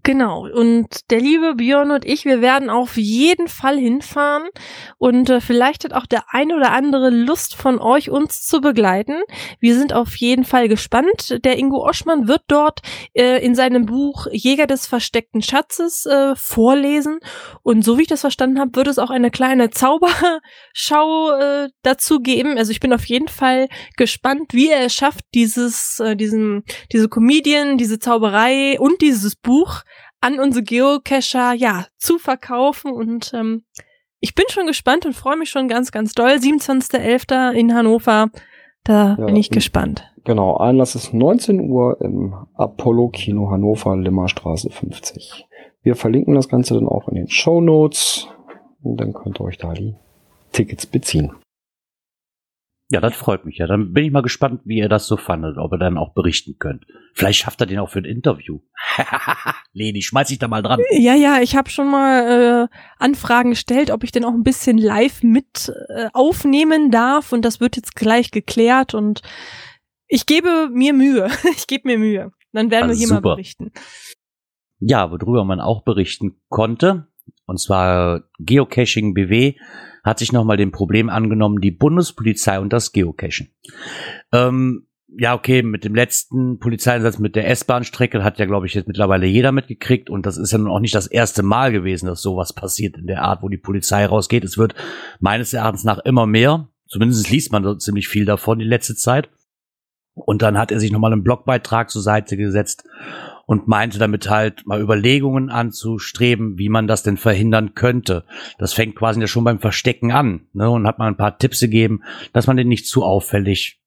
[0.03, 0.47] Genau.
[0.49, 4.49] Und der liebe Björn und ich, wir werden auf jeden Fall hinfahren.
[4.99, 9.23] Und äh, vielleicht hat auch der eine oder andere Lust von euch, uns zu begleiten.
[9.59, 11.45] Wir sind auf jeden Fall gespannt.
[11.45, 12.81] Der Ingo Oschmann wird dort
[13.15, 17.19] äh, in seinem Buch Jäger des versteckten Schatzes äh, vorlesen.
[17.63, 22.21] Und so wie ich das verstanden habe, wird es auch eine kleine Zauberschau äh, dazu
[22.21, 22.57] geben.
[22.57, 27.09] Also ich bin auf jeden Fall gespannt, wie er es schafft, dieses, äh, diesen, diese
[27.09, 29.83] Comedian, diese Zauberei und dieses Buch
[30.21, 33.65] an unsere Geocacher ja zu verkaufen und ähm,
[34.21, 36.33] ich bin schon gespannt und freue mich schon ganz, ganz doll.
[36.33, 37.53] 27.11.
[37.53, 38.29] in Hannover.
[38.85, 40.11] Da ja, bin ich gespannt.
[40.25, 45.47] Genau, Einlass ist 19 Uhr im Apollo Kino Hannover, Limmerstraße 50.
[45.83, 48.29] Wir verlinken das Ganze dann auch in den Show Notes
[48.83, 49.95] und dann könnt ihr euch da die
[50.53, 51.33] Tickets beziehen.
[52.93, 53.69] Ja, das freut mich ja.
[53.69, 56.57] Dann bin ich mal gespannt, wie ihr das so fandet, ob ihr dann auch berichten
[56.59, 56.87] könnt.
[57.15, 58.59] Vielleicht schafft er den auch für ein Interview.
[59.73, 60.81] Leni, schmeiß dich da mal dran.
[60.91, 64.77] Ja, ja, ich habe schon mal äh, Anfragen gestellt, ob ich den auch ein bisschen
[64.77, 69.23] live mit äh, aufnehmen darf und das wird jetzt gleich geklärt und
[70.09, 71.29] ich gebe mir Mühe.
[71.57, 72.33] ich gebe mir Mühe.
[72.53, 73.21] Dann werden also wir hier super.
[73.21, 73.71] mal berichten.
[74.81, 77.07] Ja, worüber man auch berichten konnte,
[77.47, 79.55] und zwar Geocaching BW
[80.05, 83.51] hat sich nochmal dem Problem angenommen, die Bundespolizei und das Geocachen.
[84.33, 84.87] Ähm,
[85.19, 89.27] ja, okay, mit dem letzten Polizeieinsatz mit der S-Bahn-Strecke hat ja, glaube ich, jetzt mittlerweile
[89.27, 90.09] jeder mitgekriegt.
[90.09, 93.07] Und das ist ja nun auch nicht das erste Mal gewesen, dass sowas passiert in
[93.07, 94.45] der Art, wo die Polizei rausgeht.
[94.45, 94.75] Es wird
[95.19, 96.69] meines Erachtens nach immer mehr.
[96.87, 99.29] Zumindest liest man so ziemlich viel davon die letzte Zeit.
[100.15, 102.85] Und dann hat er sich nochmal einen Blogbeitrag zur Seite gesetzt
[103.51, 108.25] und meinte damit halt mal Überlegungen anzustreben, wie man das denn verhindern könnte.
[108.59, 111.59] Das fängt quasi ja schon beim Verstecken an ne, und hat mal ein paar Tipps
[111.59, 113.83] gegeben, dass man den nicht zu auffällig,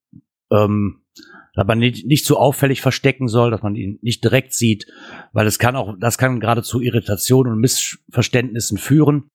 [0.52, 1.04] ähm,
[1.56, 4.86] dass man nicht, nicht zu auffällig verstecken soll, dass man ihn nicht direkt sieht,
[5.32, 9.30] weil es kann auch, das kann gerade zu Irritationen und Missverständnissen führen.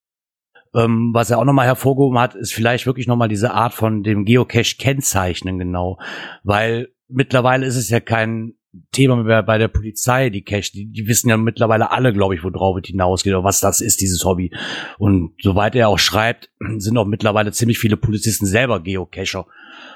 [0.75, 4.27] Ähm, was er auch nochmal hervorgehoben hat, ist vielleicht wirklich nochmal diese Art von dem
[4.27, 5.99] Geocache kennzeichnen genau,
[6.43, 8.58] weil mittlerweile ist es ja kein
[8.93, 12.77] Thema bei der Polizei, die Cash, die, die wissen ja mittlerweile alle, glaube ich, worauf
[12.77, 14.53] es hinausgeht oder was das ist, dieses Hobby.
[14.99, 19.47] Und soweit er auch schreibt, sind auch mittlerweile ziemlich viele Polizisten selber Geocacher.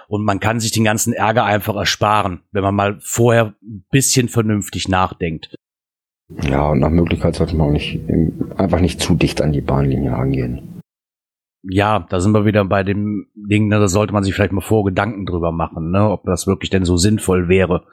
[0.08, 4.28] Und man kann sich den ganzen Ärger einfach ersparen, wenn man mal vorher ein bisschen
[4.28, 5.54] vernünftig nachdenkt.
[6.42, 8.00] Ja, und nach Möglichkeit sollte man auch nicht,
[8.56, 10.80] einfach nicht zu dicht an die Bahnlinie rangehen.
[11.62, 14.62] Ja, da sind wir wieder bei dem Ding, ne, da sollte man sich vielleicht mal
[14.62, 17.84] vor Gedanken drüber machen, ne, ob das wirklich denn so sinnvoll wäre.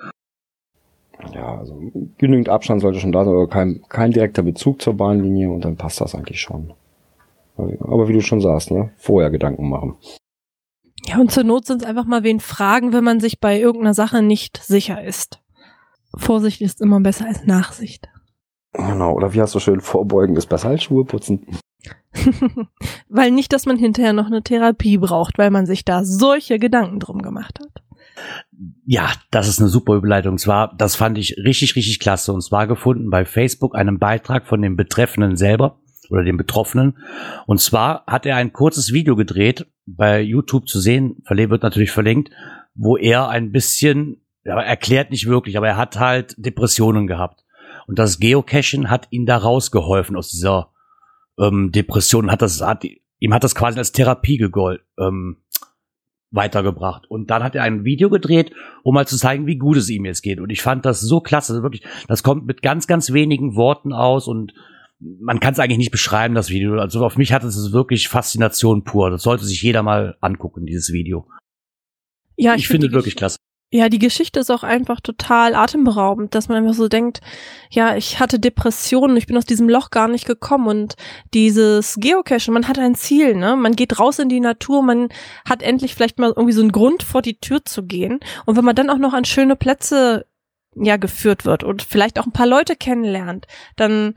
[1.34, 1.82] Ja, also
[2.18, 5.76] genügend Abstand sollte schon da sein, aber kein, kein direkter Bezug zur Bahnlinie und dann
[5.76, 6.74] passt das eigentlich schon.
[7.58, 9.98] Aber wie du schon sagst, ne, vorher Gedanken machen.
[11.06, 13.94] Ja, und zur Not sind es einfach mal wen fragen, wenn man sich bei irgendeiner
[13.94, 15.42] Sache nicht sicher ist.
[16.16, 18.08] Vorsicht ist immer besser als Nachsicht.
[18.74, 21.46] Genau, oder wie hast du schön, vorbeugen ist besser als Schuhe putzen.
[23.10, 27.00] weil nicht, dass man hinterher noch eine Therapie braucht, weil man sich da solche Gedanken
[27.00, 27.84] drum gemacht hat.
[28.86, 30.34] Ja, das ist eine super Überleitung.
[30.34, 32.34] Und zwar, das fand ich richtig, richtig klasse.
[32.34, 35.80] Und zwar gefunden bei Facebook einen Beitrag von dem Betreffenden selber
[36.10, 36.98] oder dem Betroffenen.
[37.46, 42.32] Und zwar hat er ein kurzes Video gedreht, bei YouTube zu sehen, wird natürlich verlinkt,
[42.76, 47.44] wo er ein bisschen, ja, erklärt nicht wirklich, aber er hat halt Depressionen gehabt.
[47.88, 50.72] Und das Geocachen hat ihn da rausgeholfen aus dieser
[51.40, 52.86] ähm, Depression, hat das, hat,
[53.20, 54.86] ihm hat das quasi als Therapie gegolten.
[55.00, 55.38] Ähm,
[56.32, 57.10] weitergebracht.
[57.10, 58.52] Und dann hat er ein Video gedreht,
[58.84, 60.40] um mal zu zeigen, wie gut es ihm jetzt geht.
[60.40, 61.54] Und ich fand das so klasse.
[61.54, 64.54] Also wirklich, das kommt mit ganz, ganz wenigen Worten aus und
[65.00, 66.80] man kann es eigentlich nicht beschreiben, das Video.
[66.80, 69.10] Also auf mich hat es wirklich Faszination pur.
[69.10, 71.28] Das sollte sich jeder mal angucken, dieses Video.
[72.36, 73.38] Ja, ich, ich finde wirklich klasse.
[73.72, 77.22] Ja, die Geschichte ist auch einfach total atemberaubend, dass man einfach so denkt,
[77.70, 80.96] ja, ich hatte Depressionen, ich bin aus diesem Loch gar nicht gekommen und
[81.36, 83.56] dieses Geocachen, man hat ein Ziel, ne?
[83.56, 85.10] Man geht raus in die Natur, man
[85.48, 88.66] hat endlich vielleicht mal irgendwie so einen Grund vor die Tür zu gehen und wenn
[88.66, 90.26] man dann auch noch an schöne Plätze
[90.76, 94.16] ja geführt wird und vielleicht auch ein paar Leute kennenlernt, dann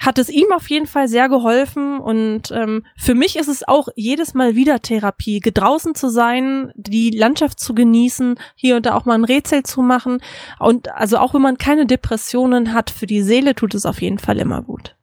[0.00, 3.88] hat es ihm auf jeden Fall sehr geholfen und ähm, für mich ist es auch
[3.94, 9.04] jedes Mal wieder Therapie, draußen zu sein, die Landschaft zu genießen, hier und da auch
[9.04, 10.22] mal ein Rätsel zu machen
[10.58, 14.18] und also auch wenn man keine Depressionen hat, für die Seele tut es auf jeden
[14.18, 14.96] Fall immer gut.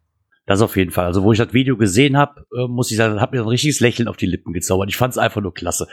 [0.47, 1.05] Das auf jeden Fall.
[1.05, 3.81] Also wo ich das Video gesehen habe, äh, muss ich sagen, hat mir ein richtiges
[3.81, 4.89] Lächeln auf die Lippen gezaubert.
[4.89, 5.87] Ich fand es einfach nur klasse.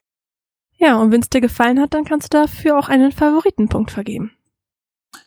[0.78, 4.30] Ja, und wenn es dir gefallen hat, dann kannst du dafür auch einen Favoritenpunkt vergeben.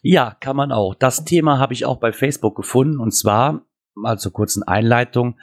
[0.02, 0.96] Ja, kann man auch.
[0.96, 3.67] Das Thema habe ich auch bei Facebook gefunden und zwar
[4.02, 5.38] mal zur kurzen Einleitung.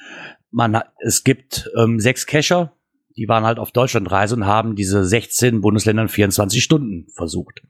[0.51, 2.73] Man es gibt ähm, sechs Cacher,
[3.17, 7.63] die waren halt auf Deutschlandreise und haben diese 16 Bundesländern 24 Stunden versucht.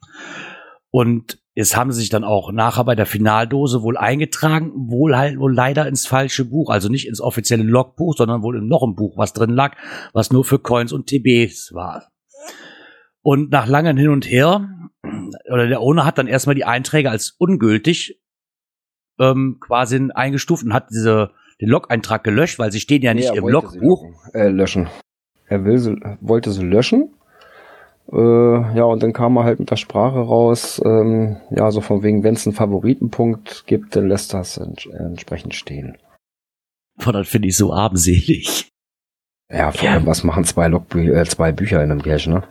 [0.91, 5.39] Und jetzt haben sie sich dann auch nachher bei der Finaldose wohl eingetragen, wohl halt
[5.39, 8.95] wohl leider ins falsche Buch, also nicht ins offizielle Logbuch, sondern wohl in noch ein
[8.95, 9.77] Buch, was drin lag,
[10.13, 12.13] was nur für Coins und TBs war.
[13.23, 14.69] Und nach langem Hin und Her,
[15.51, 18.21] oder der Owner hat dann erstmal die Einträge als ungültig
[19.19, 23.39] ähm, quasi eingestuft und hat diese, den Log-Eintrag gelöscht, weil sie stehen ja nicht nee,
[23.39, 24.05] im Logbuch.
[24.33, 24.89] Äh, löschen.
[25.47, 27.15] Er will sie, wollte sie löschen.
[28.13, 28.17] Äh,
[28.77, 32.23] ja, und dann kam er halt mit der Sprache raus, ähm, ja, so von wegen,
[32.23, 35.97] wenn es einen Favoritenpunkt gibt, dann lässt das ents entsprechend stehen.
[37.03, 38.69] Boah, das finde ich so armselig.
[39.51, 42.43] Ja, vor allem, was machen zwei, Logbü äh, zwei Bücher in einem Cache, ne?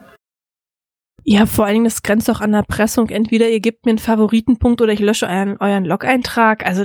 [1.24, 3.10] Ja, vor allen Dingen, das grenzt auch an Erpressung.
[3.10, 6.66] Entweder ihr gebt mir einen Favoritenpunkt oder ich lösche euren, euren Log-Eintrag.
[6.66, 6.84] Also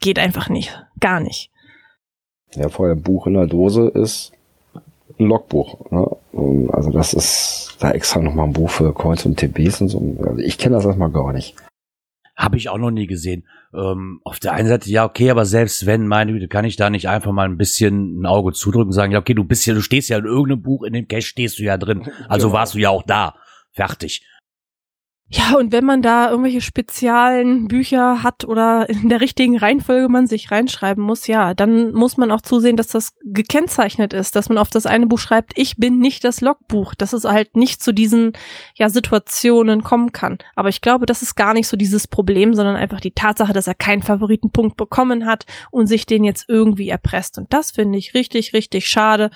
[0.00, 0.82] geht einfach nicht.
[1.00, 1.50] Gar nicht.
[2.54, 4.32] Ja, vorher Buch in der Dose ist
[5.18, 5.90] ein Logbuch.
[5.90, 6.68] Ne?
[6.72, 10.16] Also das ist da extra nochmal ein Buch für Coins und TBs und so.
[10.20, 11.54] Also ich kenne das erstmal gar nicht.
[12.36, 13.44] Habe ich auch noch nie gesehen.
[13.74, 16.88] Ähm, auf der einen Seite, ja, okay, aber selbst wenn, meine Güte, kann ich da
[16.88, 19.74] nicht einfach mal ein bisschen ein Auge zudrücken und sagen, ja, okay, du bist ja,
[19.74, 22.08] du stehst ja in irgendeinem Buch, in dem Cache stehst du ja drin.
[22.28, 22.58] Also genau.
[22.58, 23.34] warst du ja auch da.
[23.78, 24.22] Fertig.
[25.30, 30.26] Ja, und wenn man da irgendwelche speziellen Bücher hat oder in der richtigen Reihenfolge man
[30.26, 34.58] sich reinschreiben muss, ja, dann muss man auch zusehen, dass das gekennzeichnet ist, dass man
[34.58, 37.92] auf das eine Buch schreibt, ich bin nicht das Logbuch, dass es halt nicht zu
[37.92, 38.32] diesen
[38.74, 40.38] ja, Situationen kommen kann.
[40.56, 43.68] Aber ich glaube, das ist gar nicht so dieses Problem, sondern einfach die Tatsache, dass
[43.68, 47.38] er keinen Favoritenpunkt bekommen hat und sich den jetzt irgendwie erpresst.
[47.38, 49.30] Und das finde ich richtig, richtig schade,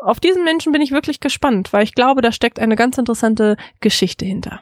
[0.04, 3.58] auf diesen Menschen bin ich wirklich gespannt, weil ich glaube, da steckt eine ganz interessante
[3.80, 4.62] Geschichte hinter.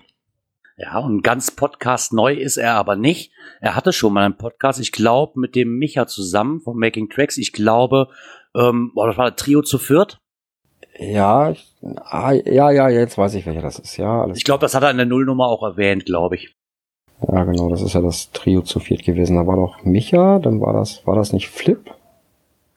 [0.78, 3.34] Ja, und ganz Podcast neu ist er aber nicht.
[3.60, 7.38] Er hatte schon mal einen Podcast, ich glaube, mit dem Micha zusammen von Making Tracks.
[7.38, 8.08] Ich glaube,
[8.56, 10.20] ähm, boah, das war das Trio zu viert.
[10.98, 11.54] Ja,
[12.04, 13.98] ah, ja, ja, jetzt weiß ich, welcher das ist.
[13.98, 16.56] Ja, alles Ich glaube, das hat er in der Nullnummer auch erwähnt, glaube ich.
[17.28, 19.36] Ja, genau, das ist ja das Trio zu viert gewesen.
[19.36, 21.94] Da war doch Micha, dann war das, war das nicht Flip?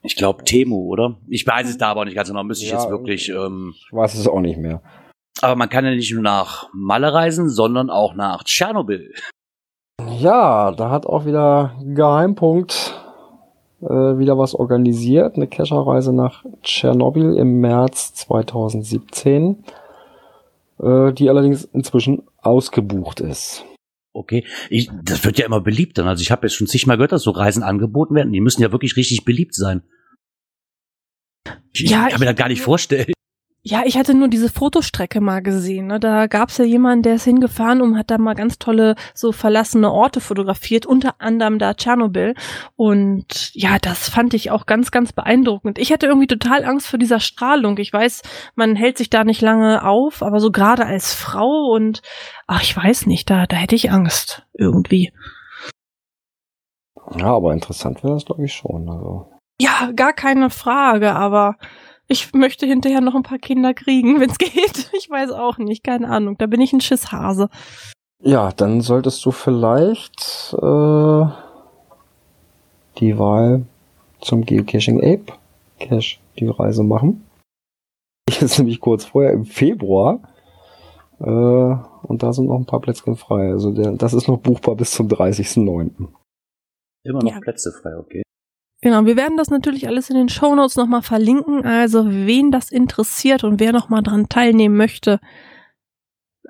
[0.02, 1.14] Ich glaube Temu, oder?
[1.28, 2.42] Ich weiß es da aber nicht ganz genau.
[2.42, 3.28] Müsste ich Ja, jetzt wirklich.
[3.28, 4.80] Ähm, Ich weiß es auch nicht mehr.
[5.40, 9.12] aber man kann ja nicht nur nach Malle reisen, sondern auch nach Tschernobyl.
[10.18, 13.00] Ja, da hat auch wieder Geheimpunkt
[13.80, 15.36] äh, wieder was organisiert.
[15.36, 19.64] Eine Kescherreise nach Tschernobyl im März 2017,
[20.82, 23.64] äh, die allerdings inzwischen ausgebucht ist.
[24.14, 26.04] Okay, ich, das wird ja immer beliebter.
[26.04, 28.32] Also ich habe jetzt schon zigmal gehört, dass so Reisen angeboten werden.
[28.32, 29.82] Die müssen ja wirklich richtig beliebt sein.
[31.72, 33.12] Ich Ja, kann mir das gar nicht vorstellen.
[33.64, 35.86] Ja, ich hatte nur diese Fotostrecke mal gesehen.
[35.86, 36.00] Ne?
[36.00, 39.92] Da gab's ja jemanden, der ist hingefahren und hat da mal ganz tolle so verlassene
[39.92, 42.34] Orte fotografiert, unter anderem da Tschernobyl.
[42.74, 45.78] Und ja, das fand ich auch ganz, ganz beeindruckend.
[45.78, 47.78] Ich hatte irgendwie total Angst vor dieser Strahlung.
[47.78, 48.22] Ich weiß,
[48.56, 52.02] man hält sich da nicht lange auf, aber so gerade als Frau und
[52.48, 55.12] ach, ich weiß nicht, da, da hätte ich Angst irgendwie.
[57.16, 58.88] Ja, aber interessant wäre das, glaube ich, schon.
[58.88, 59.30] Also.
[59.60, 61.56] Ja, gar keine Frage, aber
[62.08, 64.90] ich möchte hinterher noch ein paar Kinder kriegen, wenn's geht.
[64.96, 66.36] Ich weiß auch nicht, keine Ahnung.
[66.38, 67.48] Da bin ich ein Schisshase.
[68.22, 71.26] Ja, dann solltest du vielleicht äh,
[72.98, 73.66] die Wahl
[74.20, 75.32] zum Geocaching Ape
[75.80, 77.24] Cache die Reise machen.
[78.28, 80.20] Ich ist nämlich kurz vorher im Februar.
[81.18, 83.50] Äh, und da sind noch ein paar Plätzchen frei.
[83.50, 86.08] Also der, das ist noch buchbar bis zum 30.09.
[87.04, 87.40] Immer noch Ja.
[87.40, 88.22] Plätze frei, okay.
[88.82, 91.64] Genau, wir werden das natürlich alles in den Shownotes nochmal verlinken.
[91.64, 95.20] Also wen das interessiert und wer nochmal dran teilnehmen möchte,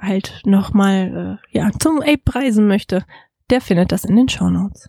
[0.00, 3.04] halt nochmal äh, ja, zum Ape reisen möchte,
[3.50, 4.88] der findet das in den Shownotes.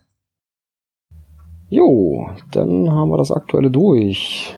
[1.68, 4.56] Jo, dann haben wir das aktuelle durch.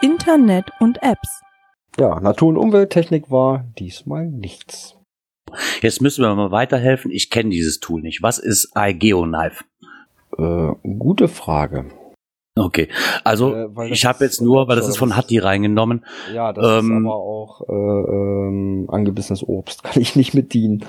[0.00, 1.42] Internet und Apps.
[1.98, 4.96] Ja, Natur- und Umwelttechnik war diesmal nichts.
[5.80, 7.10] Jetzt müssen wir mal weiterhelfen.
[7.10, 8.22] Ich kenne dieses Tool nicht.
[8.22, 9.64] Was ist iGeoKnife?
[10.38, 11.86] Äh, gute Frage.
[12.54, 12.88] Okay,
[13.24, 16.04] also Äh, ich habe jetzt nur, weil das ist von Hatti reingenommen.
[16.34, 19.82] Ja, das Ähm, ist aber auch äh, ähm, angebissenes Obst.
[19.84, 20.84] Kann ich nicht mit dienen.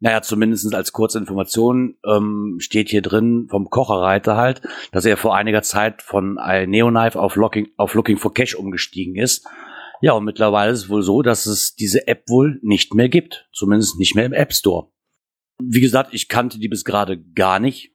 [0.00, 4.60] Naja, zumindest als kurze Information ähm, steht hier drin vom Kocherreiter halt,
[4.92, 6.34] dass er vor einiger Zeit von
[6.66, 9.46] Neoknife auf Looking, auf Looking for Cash umgestiegen ist.
[10.04, 13.48] Ja, und mittlerweile ist es wohl so, dass es diese App wohl nicht mehr gibt.
[13.54, 14.92] Zumindest nicht mehr im App Store.
[15.58, 17.94] Wie gesagt, ich kannte die bis gerade gar nicht.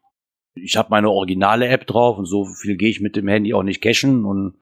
[0.56, 3.62] Ich habe meine originale App drauf und so viel gehe ich mit dem Handy auch
[3.62, 4.56] nicht cashen und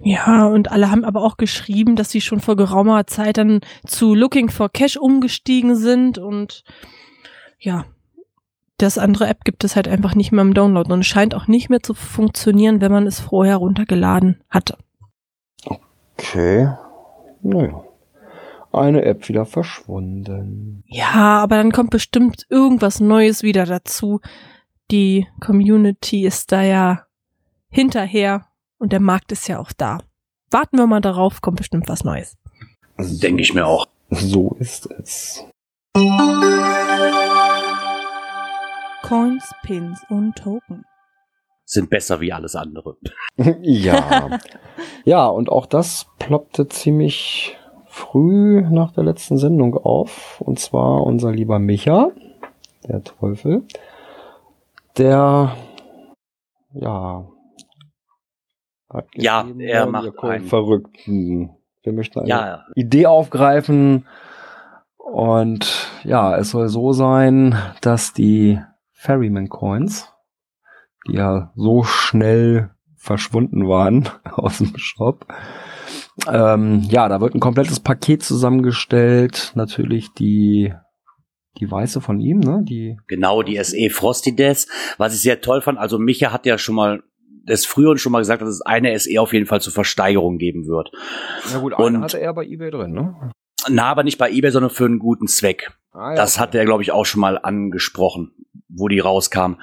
[0.00, 4.14] Ja, und alle haben aber auch geschrieben, dass sie schon vor geraumer Zeit dann zu
[4.14, 6.64] Looking for Cash umgestiegen sind und
[7.58, 7.84] ja,
[8.78, 11.68] das andere App gibt es halt einfach nicht mehr im Download und scheint auch nicht
[11.68, 14.78] mehr zu funktionieren, wenn man es vorher runtergeladen hatte.
[16.18, 16.68] Okay.
[17.42, 17.82] Naja.
[18.72, 20.82] Eine App wieder verschwunden.
[20.86, 24.20] Ja, aber dann kommt bestimmt irgendwas Neues wieder dazu.
[24.90, 27.06] Die Community ist da ja
[27.70, 28.46] hinterher
[28.78, 30.00] und der Markt ist ja auch da.
[30.50, 32.36] Warten wir mal darauf, kommt bestimmt was Neues.
[32.98, 33.86] denke ich mir auch.
[34.10, 35.44] So ist es.
[39.02, 40.84] Coins, Pins und Token.
[41.68, 42.96] Sind besser wie alles andere.
[43.60, 44.38] ja.
[45.04, 50.40] ja, und auch das ploppte ziemlich früh nach der letzten Sendung auf.
[50.40, 52.12] Und zwar unser lieber Micha,
[52.86, 53.64] der Teufel,
[54.96, 55.56] der,
[56.72, 57.26] ja,
[58.88, 61.50] hat Ja, er macht einen- Verrückten.
[61.82, 64.06] Wir möchten eine Ja, Idee aufgreifen.
[64.98, 68.60] Und ja, es soll so sein, dass die
[68.92, 70.12] Ferryman Coins,
[71.06, 75.26] die ja so schnell verschwunden waren aus dem Shop,
[76.30, 79.52] ähm, ja, da wird ein komplettes Paket zusammengestellt.
[79.54, 80.72] Natürlich die,
[81.58, 82.62] die weiße von ihm, ne?
[82.64, 84.66] Die, Genau, die SE Frosty Death.
[84.98, 87.02] Was ich sehr toll fand, also Micha hat ja schon mal
[87.48, 90.66] des Früheren schon mal gesagt, dass es eine SE auf jeden Fall zur Versteigerung geben
[90.66, 90.90] wird.
[91.52, 93.30] na gut, eine eine Und- hatte er bei eBay drin, ne?
[93.68, 95.75] Na, aber nicht bei eBay, sondern für einen guten Zweck.
[95.96, 98.32] Ah, ja, Das hat er, glaube ich, auch schon mal angesprochen,
[98.68, 99.54] wo die rauskam.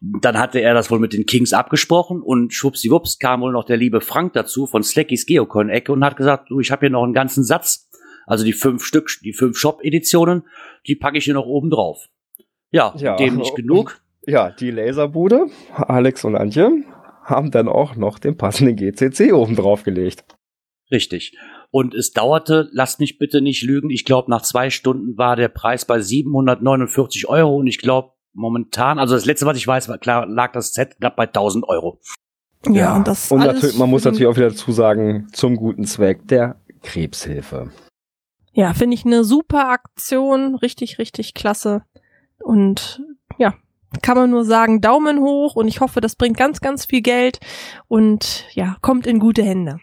[0.00, 3.76] Dann hatte er das wohl mit den Kings abgesprochen und schwuppsiwupps kam wohl noch der
[3.76, 7.12] liebe Frank dazu von Slackys Geocon-Ecke und hat gesagt, du, ich habe hier noch einen
[7.14, 7.88] ganzen Satz.
[8.26, 10.44] Also die fünf Stück, die fünf Shop-Editionen,
[10.86, 12.08] die packe ich hier noch oben drauf.
[12.70, 13.16] Ja, Ja.
[13.16, 14.00] dem nicht genug.
[14.24, 16.70] Ja, die Laserbude, Alex und Antje,
[17.24, 20.24] haben dann auch noch den passenden GCC oben drauf gelegt.
[20.90, 21.36] Richtig.
[21.72, 25.48] Und es dauerte, lasst mich bitte nicht lügen, ich glaube, nach zwei Stunden war der
[25.48, 29.96] Preis bei 749 Euro und ich glaube, momentan, also das letzte, was ich weiß, war
[29.96, 31.98] klar, lag das Set knapp bei 1000 Euro.
[32.66, 35.84] Ja, ja und, das und natürlich, man muss natürlich auch wieder dazu sagen, zum guten
[35.84, 37.70] Zweck der Krebshilfe.
[38.52, 41.84] Ja, finde ich eine super Aktion, richtig, richtig klasse.
[42.38, 43.02] Und
[43.38, 43.54] ja,
[44.02, 47.40] kann man nur sagen, Daumen hoch und ich hoffe, das bringt ganz, ganz viel Geld
[47.88, 49.78] und ja, kommt in gute Hände.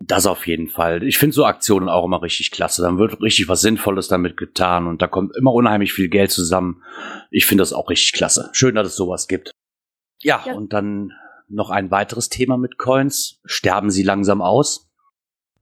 [0.00, 1.02] Das auf jeden Fall.
[1.02, 2.82] Ich finde so Aktionen auch immer richtig klasse.
[2.82, 6.82] Dann wird richtig was Sinnvolles damit getan und da kommt immer unheimlich viel Geld zusammen.
[7.30, 8.50] Ich finde das auch richtig klasse.
[8.52, 9.50] Schön, dass es sowas gibt.
[10.20, 11.12] Ja, ja, und dann
[11.48, 13.40] noch ein weiteres Thema mit Coins.
[13.44, 14.88] Sterben sie langsam aus?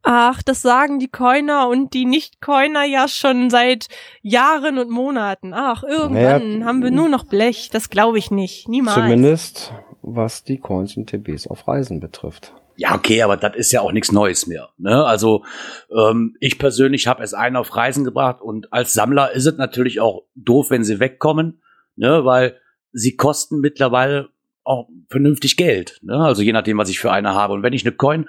[0.02, 3.88] Ach, das sagen die Coiner und die Nicht-Coiner ja schon seit
[4.22, 5.52] Jahren und Monaten.
[5.52, 7.70] Ach, irgendwann naja, haben wir nur noch Blech.
[7.72, 8.68] Das glaube ich nicht.
[8.68, 8.94] Niemals.
[8.94, 9.72] Zumindest
[10.02, 12.54] was die Coins und TBs auf Reisen betrifft.
[12.76, 14.70] Ja, okay, aber das ist ja auch nichts Neues mehr.
[14.76, 15.04] Ne?
[15.04, 15.44] Also
[15.90, 20.00] ähm, ich persönlich habe es einen auf Reisen gebracht und als Sammler ist es natürlich
[20.00, 21.62] auch doof, wenn sie wegkommen,
[21.96, 22.24] ne?
[22.24, 22.58] weil
[22.92, 24.28] sie kosten mittlerweile
[24.64, 26.00] auch vernünftig Geld.
[26.02, 26.16] Ne?
[26.16, 27.54] Also je nachdem, was ich für eine habe.
[27.54, 28.28] Und wenn ich eine Coin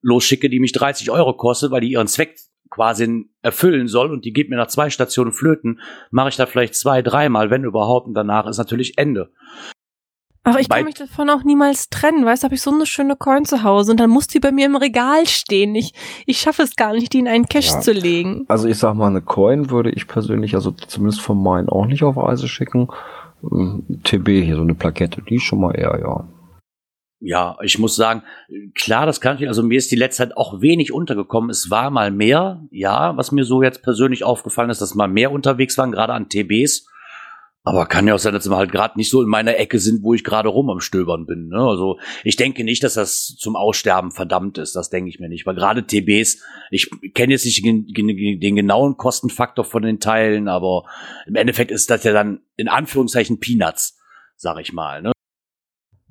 [0.00, 2.36] losschicke, die mich 30 Euro kostet, weil die ihren Zweck
[2.70, 6.74] quasi erfüllen soll und die geht mir nach zwei Stationen flöten, mache ich da vielleicht
[6.74, 9.30] zwei, dreimal, wenn überhaupt, und danach ist natürlich Ende.
[10.44, 13.14] Aber ich kann mich davon auch niemals trennen, weißt du, habe ich so eine schöne
[13.14, 15.74] Coin zu Hause und dann muss die bei mir im Regal stehen.
[15.76, 15.92] Ich,
[16.26, 17.80] ich schaffe es gar nicht, die in einen Cache ja.
[17.80, 18.44] zu legen.
[18.48, 22.02] Also ich sag mal, eine Coin würde ich persönlich, also zumindest von meinen auch nicht
[22.02, 22.88] auf Reise schicken.
[23.44, 26.26] Ähm, TB hier, so eine Plakette, die schon mal eher, ja
[27.24, 28.24] ja, ich muss sagen,
[28.74, 31.50] klar, das kann ich, also mir ist die letzte Zeit auch wenig untergekommen.
[31.50, 35.30] Es war mal mehr, ja, was mir so jetzt persönlich aufgefallen ist, dass mal mehr
[35.30, 36.88] unterwegs waren, gerade an TBs.
[37.64, 40.02] Aber kann ja auch sein, dass wir halt gerade nicht so in meiner Ecke sind,
[40.02, 41.46] wo ich gerade rum am Stöbern bin.
[41.46, 41.58] Ne?
[41.58, 44.74] Also ich denke nicht, dass das zum Aussterben verdammt ist.
[44.74, 45.46] Das denke ich mir nicht.
[45.46, 50.86] Weil gerade TBs, ich kenne jetzt nicht den, den, genauen Kostenfaktor von den Teilen, aber
[51.26, 53.96] im Endeffekt ist das ja dann in Anführungszeichen Peanuts,
[54.34, 55.00] sag ich mal.
[55.00, 55.12] Ne?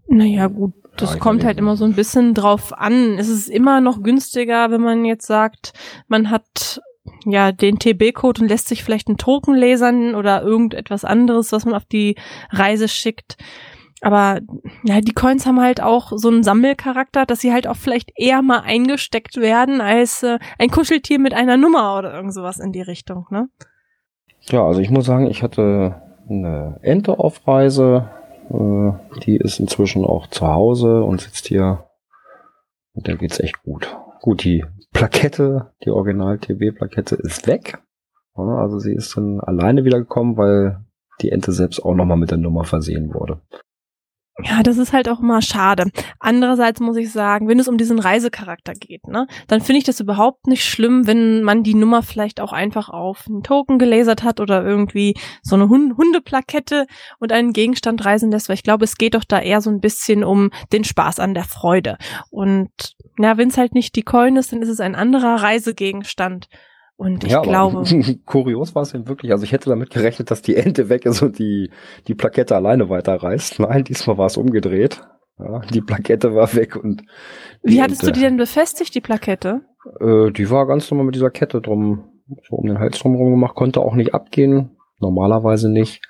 [0.08, 3.18] Naja, gut, das ja, kommt halt immer so ein bisschen drauf an.
[3.18, 5.74] Es ist immer noch günstiger, wenn man jetzt sagt,
[6.08, 6.82] man hat
[7.26, 11.74] ja den TB-Code und lässt sich vielleicht einen Token lasern oder irgendetwas anderes, was man
[11.74, 12.16] auf die
[12.52, 13.38] Reise schickt.
[14.02, 14.40] Aber
[14.84, 18.42] ja, die Coins haben halt auch so einen Sammelcharakter, dass sie halt auch vielleicht eher
[18.42, 22.82] mal eingesteckt werden als äh, ein Kuscheltier mit einer Nummer oder irgend sowas in die
[22.82, 23.48] Richtung, ne?
[24.50, 28.10] Ja, also ich muss sagen, ich hatte eine Ente auf Reise,
[28.50, 31.86] äh, die ist inzwischen auch zu Hause und sitzt hier.
[32.94, 33.96] Und der geht's echt gut.
[34.20, 37.80] Gut, die Plakette, die Original-TB-Plakette ist weg.
[38.34, 40.84] Also sie ist dann alleine wiedergekommen, weil
[41.22, 43.42] die Ente selbst auch nochmal mit der Nummer versehen wurde.
[44.40, 45.92] Ja, das ist halt auch immer schade.
[46.20, 50.00] Andererseits muss ich sagen, wenn es um diesen Reisecharakter geht, ne, dann finde ich das
[50.00, 54.40] überhaupt nicht schlimm, wenn man die Nummer vielleicht auch einfach auf einen Token gelasert hat
[54.40, 56.88] oder irgendwie so eine Hund Hundeplakette
[57.20, 59.82] und einen Gegenstand reisen lässt, weil ich glaube, es geht doch da eher so ein
[59.82, 61.98] bisschen um den Spaß an der Freude.
[62.30, 62.72] Und
[63.20, 66.48] ja, wenn es halt nicht die Coin ist, dann ist es ein anderer Reisegegenstand.
[67.02, 67.84] Und ich ja, glaube.
[68.28, 69.32] kurios war es eben wirklich.
[69.32, 71.72] Also ich hätte damit gerechnet, dass die Ente weg ist und die,
[72.08, 73.60] die Plakette alleine weiterreißt.
[73.60, 75.02] Nein, diesmal war es umgedreht.
[75.40, 77.02] Ja, die Plakette war weg und.
[77.64, 79.62] Wie hattest Ente, du die denn befestigt, die Plakette?
[80.00, 82.04] Äh, die war ganz normal mit dieser Kette drum,
[82.48, 84.78] so um den Hals drum gemacht, konnte auch nicht abgehen.
[85.00, 86.04] Normalerweise nicht.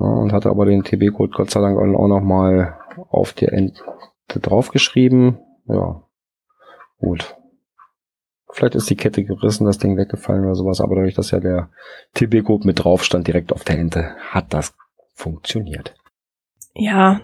[0.00, 2.78] Ja, und hatte aber den TB-Code Gott sei Dank auch nochmal
[3.10, 3.82] auf die Ente
[4.28, 5.40] draufgeschrieben.
[5.68, 6.04] Ja.
[7.00, 7.36] Gut.
[8.52, 11.68] Vielleicht ist die Kette gerissen, das Ding weggefallen oder sowas, aber dadurch, dass ja der
[12.14, 14.74] TB-Code mit drauf stand, direkt auf der Ente, hat das
[15.14, 15.94] funktioniert.
[16.74, 17.20] Ja,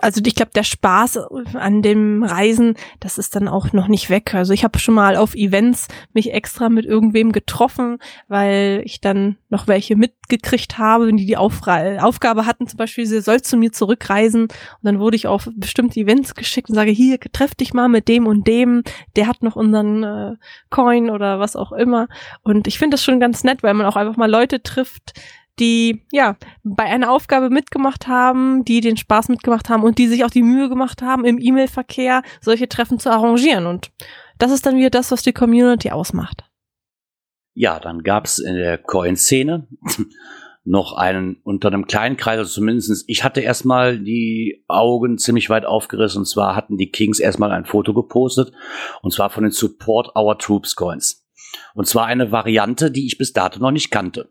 [0.00, 1.18] also ich glaube, der Spaß
[1.54, 4.34] an dem Reisen, das ist dann auch noch nicht weg.
[4.34, 7.98] Also ich habe schon mal auf Events mich extra mit irgendwem getroffen,
[8.28, 13.20] weil ich dann noch welche mitgekriegt habe, die die Aufra Aufgabe hatten, zum Beispiel, sie
[13.20, 14.42] soll zu mir zurückreisen.
[14.42, 18.08] Und dann wurde ich auf bestimmte Events geschickt und sage, hier, treff dich mal mit
[18.08, 18.82] dem und dem,
[19.16, 20.36] der hat noch unseren äh,
[20.70, 22.08] Coin oder was auch immer.
[22.42, 25.14] Und ich finde das schon ganz nett, weil man auch einfach mal Leute trifft,
[25.60, 30.24] die ja bei einer Aufgabe mitgemacht haben, die den Spaß mitgemacht haben und die sich
[30.24, 33.66] auch die Mühe gemacht haben, im E-Mail-Verkehr solche Treffen zu arrangieren.
[33.66, 33.90] Und
[34.38, 36.44] das ist dann wieder das, was die Community ausmacht.
[37.54, 39.66] Ja, dann gab's in der Coin-Szene
[40.64, 45.64] noch einen unter einem kleinen Kreis, also zumindestens ich hatte erstmal die Augen ziemlich weit
[45.64, 48.52] aufgerissen und zwar hatten die Kings erstmal ein Foto gepostet
[49.02, 51.26] und zwar von den Support Our Troops Coins.
[51.74, 54.30] Und zwar eine Variante, die ich bis dato noch nicht kannte.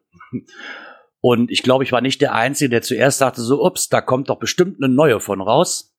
[1.20, 4.30] Und ich glaube, ich war nicht der Einzige, der zuerst dachte so, ups, da kommt
[4.30, 5.96] doch bestimmt eine neue von raus.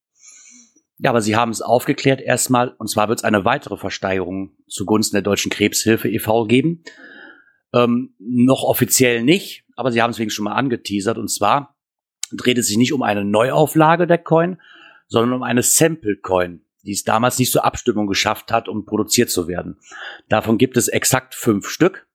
[0.98, 5.14] Ja, aber sie haben es aufgeklärt erstmal, und zwar wird es eine weitere Versteigerung zugunsten
[5.16, 6.46] der Deutschen Krebshilfe e.V.
[6.46, 6.82] geben.
[7.72, 11.76] Ähm, noch offiziell nicht, aber sie haben es wegen schon mal angeteasert, und zwar
[12.32, 14.60] dreht es sich nicht um eine Neuauflage der Coin,
[15.06, 19.30] sondern um eine Sample Coin, die es damals nicht zur Abstimmung geschafft hat, um produziert
[19.30, 19.78] zu werden.
[20.28, 22.06] Davon gibt es exakt fünf Stück,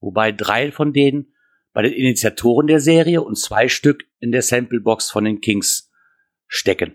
[0.00, 1.31] wobei drei von denen
[1.72, 5.90] bei den Initiatoren der Serie und zwei Stück in der Sample Box von den Kings
[6.46, 6.94] stecken.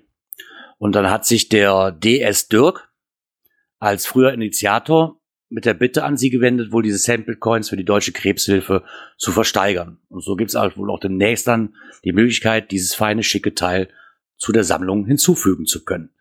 [0.78, 2.89] Und dann hat sich der DS Dirk
[3.80, 5.19] als früher Initiator
[5.49, 8.84] mit der Bitte an sie gewendet, wohl diese Sample Coins für die Deutsche Krebshilfe
[9.17, 9.99] zu versteigern.
[10.09, 13.89] Und so gibt es halt wohl auch demnächst dann die Möglichkeit, dieses feine, schicke Teil
[14.38, 16.11] zu der Sammlung hinzufügen zu können.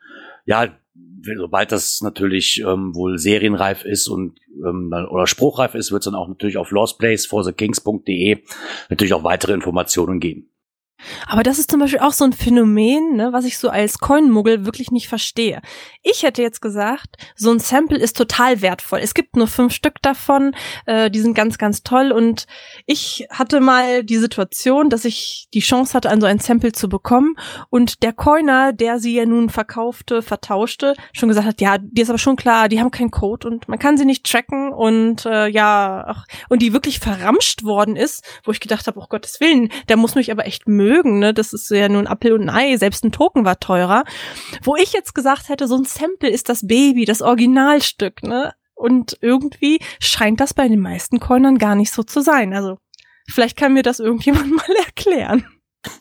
[0.45, 0.79] Ja,
[1.23, 6.15] sobald das natürlich ähm, wohl serienreif ist und ähm, oder spruchreif ist, wird es dann
[6.15, 8.43] auch natürlich auf lostplaceforthekings.de
[8.91, 10.51] natürlich auch weitere Informationen geben.
[11.27, 14.65] Aber das ist zum Beispiel auch so ein Phänomen, ne, was ich so als Coinmuggel
[14.65, 15.61] wirklich nicht verstehe.
[16.03, 19.01] Ich hätte jetzt gesagt, so ein Sample ist total wertvoll.
[19.01, 20.55] Es gibt nur fünf Stück davon,
[20.87, 22.13] äh, die sind ganz, ganz toll.
[22.13, 22.47] Und
[22.87, 26.89] ich hatte mal die Situation, dass ich die Chance hatte, an so ein Sample zu
[26.89, 27.37] bekommen.
[27.71, 32.11] Und der Coiner, der sie ja nun verkaufte, vertauschte, schon gesagt hat, ja, dir ist
[32.11, 35.49] aber schon klar, die haben keinen Code und man kann sie nicht tracken und äh,
[35.49, 39.71] ja, ach, und die wirklich verramscht worden ist, wo ich gedacht habe, oh Gottes Willen,
[39.89, 41.35] der muss mich aber echt mögen mögen, ne?
[41.35, 44.05] Das ist ja nun Apfel und Ei, selbst ein Token war teurer.
[44.63, 48.55] Wo ich jetzt gesagt hätte, so ein Sample ist das Baby, das Originalstück, ne?
[48.75, 52.53] Und irgendwie scheint das bei den meisten Coinern gar nicht so zu sein.
[52.53, 52.79] Also,
[53.29, 55.47] vielleicht kann mir das irgendjemand mal erklären.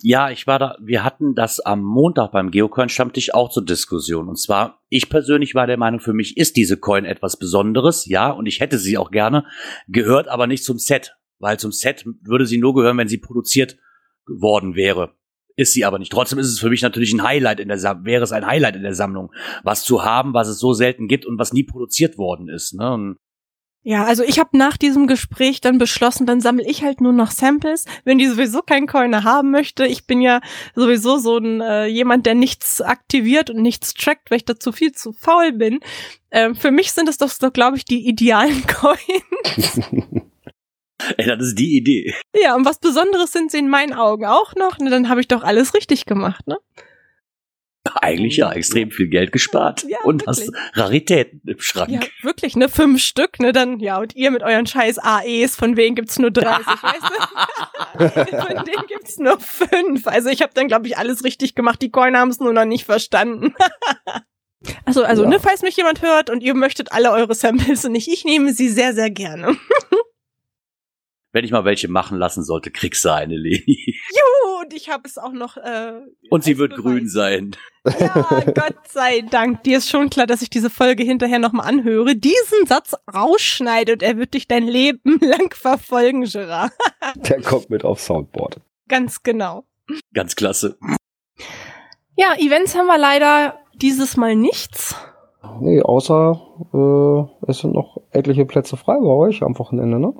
[0.02, 4.28] Ja, ich war da, wir hatten das am Montag beim Geocoin-Stammtisch auch zur Diskussion.
[4.28, 8.32] Und zwar, ich persönlich war der Meinung, für mich ist diese Coin etwas Besonderes, ja,
[8.32, 9.46] und ich hätte sie auch gerne,
[9.88, 11.16] gehört aber nicht zum Set.
[11.40, 13.78] Weil zum Set würde sie nur gehören, wenn sie produziert
[14.26, 15.14] geworden wäre.
[15.58, 16.12] Ist sie aber nicht.
[16.12, 18.76] Trotzdem ist es für mich natürlich ein Highlight in der Sammlung, wäre es ein Highlight
[18.76, 19.32] in der Sammlung,
[19.64, 22.74] was zu haben, was es so selten gibt und was nie produziert worden ist.
[22.74, 22.92] Ne?
[22.92, 23.18] Und
[23.88, 27.30] ja, also ich habe nach diesem Gespräch dann beschlossen, dann sammle ich halt nur noch
[27.30, 29.86] Samples, wenn die sowieso keinen Coiner haben möchte.
[29.86, 30.42] Ich bin ja
[30.74, 34.92] sowieso so ein äh, jemand, der nichts aktiviert und nichts trackt, weil ich dazu viel
[34.92, 35.82] zu faul bin.
[36.32, 39.80] Ähm, für mich sind es doch, doch glaube ich, die idealen Coins.
[41.18, 42.14] Ey, das ist die Idee.
[42.36, 44.78] Ja, und was Besonderes sind sie in meinen Augen auch noch.
[44.80, 46.58] Ne, dann habe ich doch alles richtig gemacht, ne?
[48.01, 50.49] Eigentlich ja, extrem viel Geld gespart ja, und wirklich.
[50.49, 51.91] hast Raritäten im Schrank.
[51.91, 52.68] Ja, wirklich, ne?
[52.68, 53.51] Fünf Stück, ne?
[53.51, 58.38] Dann, ja, und ihr mit euren scheiß AEs, von wem gibt's nur 30, weißt du?
[58.47, 60.08] von denen gibt's nur fünf.
[60.08, 61.80] Also ich habe dann, glaube ich, alles richtig gemacht.
[61.82, 63.53] Die Coin haben es nur noch nicht verstanden.
[64.86, 65.30] also, also, ja.
[65.30, 68.51] ne, falls mich jemand hört und ihr möchtet alle eure Samples und nicht, ich nehme
[68.51, 69.56] sie sehr, sehr gerne
[71.36, 74.00] wenn ich mal welche machen lassen sollte, kriegst du eine, Leni.
[74.10, 75.58] Juhu, und ich habe es auch noch.
[75.58, 76.84] Äh, und sie wird Beweis.
[76.84, 77.52] grün sein.
[78.00, 79.62] Ja, Gott sei Dank.
[79.64, 84.02] Dir ist schon klar, dass ich diese Folge hinterher nochmal anhöre, diesen Satz rausschneide und
[84.02, 86.72] er wird dich dein Leben lang verfolgen, Gerard.
[87.18, 88.62] Der kommt mit auf Soundboard.
[88.88, 89.66] Ganz genau.
[90.14, 90.78] Ganz klasse.
[92.16, 94.96] Ja, Events haben wir leider dieses Mal nichts.
[95.60, 96.42] Nee, außer
[96.74, 100.14] äh, es sind noch etliche Plätze frei bei euch am Wochenende, ne?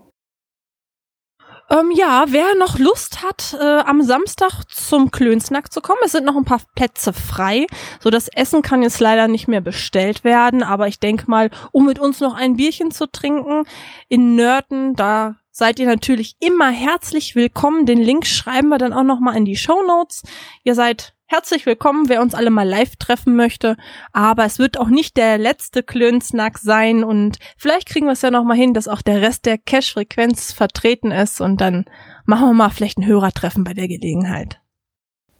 [1.68, 6.26] Ähm, ja, wer noch Lust hat, äh, am Samstag zum Klönsnack zu kommen, es sind
[6.26, 7.66] noch ein paar Plätze frei.
[8.00, 11.88] So das Essen kann jetzt leider nicht mehr bestellt werden, aber ich denke mal, um
[11.88, 13.64] mit uns noch ein Bierchen zu trinken
[14.10, 17.88] in Nörten, da seid ihr natürlich immer herzlich willkommen.
[17.88, 20.22] Den Link schreiben wir dann auch noch mal in die Show Notes.
[20.64, 23.76] Ihr seid herzlich willkommen, wer uns alle mal live treffen möchte.
[24.12, 28.32] Aber es wird auch nicht der letzte Klönsnack sein und vielleicht kriegen wir es ja
[28.32, 31.86] noch mal hin, dass auch der Rest der Cash-Frequenz vertreten ist und dann
[32.26, 34.62] machen wir mal vielleicht ein Hörertreffen bei der Gelegenheit.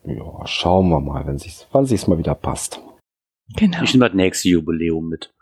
[0.04, 2.82] Ja, schauen wir mal, wenn sich's, wann sich's mal wieder passt.
[3.56, 3.82] Genau.
[3.84, 5.34] Ich nehme das nächste Jubiläum mit.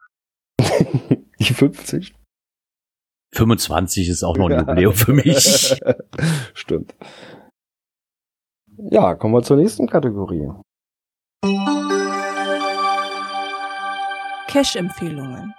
[1.40, 2.14] Die 50?
[3.34, 5.82] 25 ist auch noch ein Jubiläum für mich.
[6.54, 6.96] Stimmt.
[8.92, 10.50] Ja, kommen wir zur nächsten Kategorie.
[14.48, 15.54] Cash-Empfehlungen.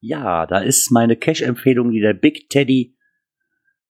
[0.00, 2.96] Ja, da ist meine Cash-Empfehlung, die der Big Teddy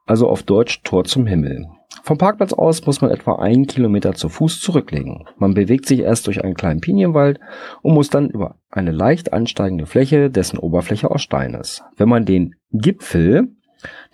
[0.06, 1.66] also auf Deutsch Tor zum Himmel.
[2.02, 5.24] Vom Parkplatz aus muss man etwa einen Kilometer zu Fuß zurücklegen.
[5.36, 7.40] Man bewegt sich erst durch einen kleinen Pinienwald
[7.82, 11.82] und muss dann über eine leicht ansteigende Fläche, dessen Oberfläche aus Stein ist.
[11.96, 13.48] Wenn man den Gipfel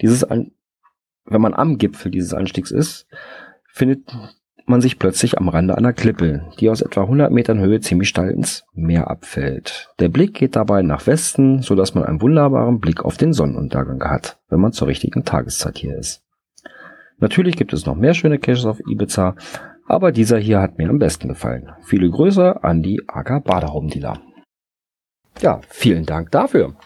[0.00, 0.52] dieses, wenn
[1.26, 3.06] man am Gipfel dieses Anstiegs ist,
[3.72, 4.06] findet
[4.66, 8.30] man sich plötzlich am Rande einer Klippe, die aus etwa 100 Metern Höhe ziemlich steil
[8.30, 9.90] ins Meer abfällt.
[9.98, 14.02] Der Blick geht dabei nach Westen, so dass man einen wunderbaren Blick auf den Sonnenuntergang
[14.02, 16.22] hat, wenn man zur richtigen Tageszeit hier ist.
[17.18, 19.36] Natürlich gibt es noch mehr schöne Caches auf Ibiza,
[19.86, 21.70] aber dieser hier hat mir am besten gefallen.
[21.82, 24.20] Viele Grüße an die AK Badehaubendealer.
[25.40, 26.76] Ja, vielen Dank dafür.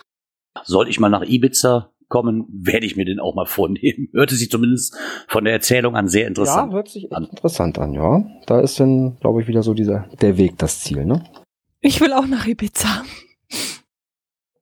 [0.65, 4.09] Soll ich mal nach Ibiza kommen, werde ich mir den auch mal vornehmen.
[4.13, 4.97] Hörte sich zumindest
[5.29, 7.25] von der Erzählung an sehr interessant Ja, hört sich an.
[7.25, 8.25] interessant an, ja.
[8.47, 11.25] Da ist dann, glaube ich, wieder so dieser, der Weg das Ziel, ne?
[11.81, 13.05] Ich will auch nach Ibiza.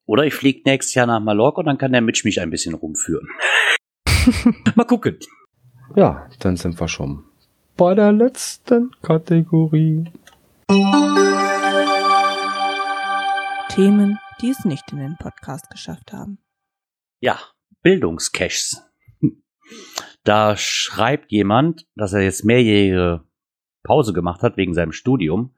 [0.05, 2.74] Oder ich fliege nächstes Jahr nach Mallorca und dann kann der Mitch mich ein bisschen
[2.74, 3.26] rumführen.
[4.74, 5.18] mal gucken.
[5.94, 7.24] Ja, dann sind wir schon
[7.76, 10.05] bei der letzten Kategorie.
[13.68, 16.38] Themen, die es nicht in den Podcast geschafft haben.
[17.20, 17.40] Ja,
[17.82, 18.82] Bildungscaches.
[20.24, 23.24] Da schreibt jemand, dass er jetzt mehrjährige
[23.82, 25.54] Pause gemacht hat wegen seinem Studium,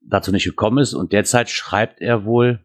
[0.00, 2.64] dazu nicht gekommen ist und derzeit schreibt er wohl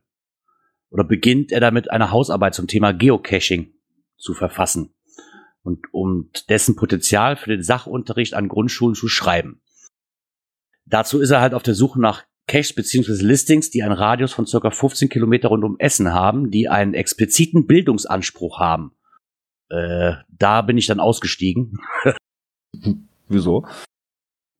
[0.89, 3.73] oder beginnt er damit eine Hausarbeit zum Thema Geocaching
[4.17, 4.93] zu verfassen
[5.61, 9.61] und um dessen Potenzial für den Sachunterricht an Grundschulen zu schreiben.
[10.85, 13.23] Dazu ist er halt auf der Suche nach Caches bzw.
[13.23, 17.67] Listings, die einen Radius von circa 15 Kilometer rund um Essen haben, die einen expliziten
[17.67, 18.91] Bildungsanspruch haben.
[19.69, 21.79] Äh, da bin ich dann ausgestiegen.
[23.27, 23.65] Wieso?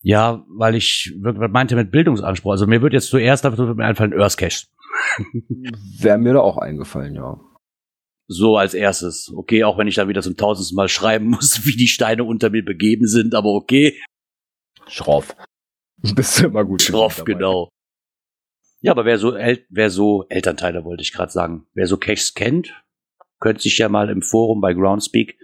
[0.01, 2.51] Ja, weil ich meinte mit Bildungsanspruch.
[2.51, 4.67] Also mir wird jetzt zuerst dafür mir einfallen Earth Cache.
[5.99, 7.39] Wäre mir da auch eingefallen, ja.
[8.27, 9.31] So als erstes.
[9.33, 12.49] Okay, auch wenn ich dann wieder zum tausendsten Mal schreiben muss, wie die Steine unter
[12.49, 13.97] mir begeben sind, aber okay.
[14.87, 15.35] Schroff.
[16.15, 16.81] Bist du immer gut.
[16.81, 17.69] Schroff, genau.
[18.81, 22.33] Ja, aber wer so, El wer so Elternteile wollte ich gerade sagen, wer so Caches
[22.33, 22.73] kennt,
[23.39, 25.37] könnte sich ja mal im Forum bei Groundspeak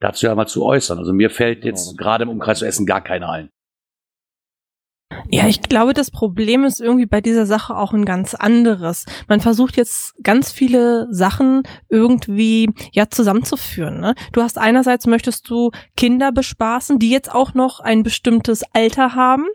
[0.00, 0.98] dazu ja mal zu äußern.
[0.98, 1.96] Also mir fällt jetzt genau.
[1.96, 3.50] gerade im Umkreis zu Essen gar keiner ein.
[5.30, 9.06] Ja, ich glaube, das Problem ist irgendwie bei dieser Sache auch ein ganz anderes.
[9.28, 14.00] Man versucht jetzt ganz viele Sachen irgendwie ja zusammenzuführen.
[14.00, 14.14] Ne?
[14.32, 19.46] Du hast einerseits möchtest du Kinder bespaßen, die jetzt auch noch ein bestimmtes Alter haben,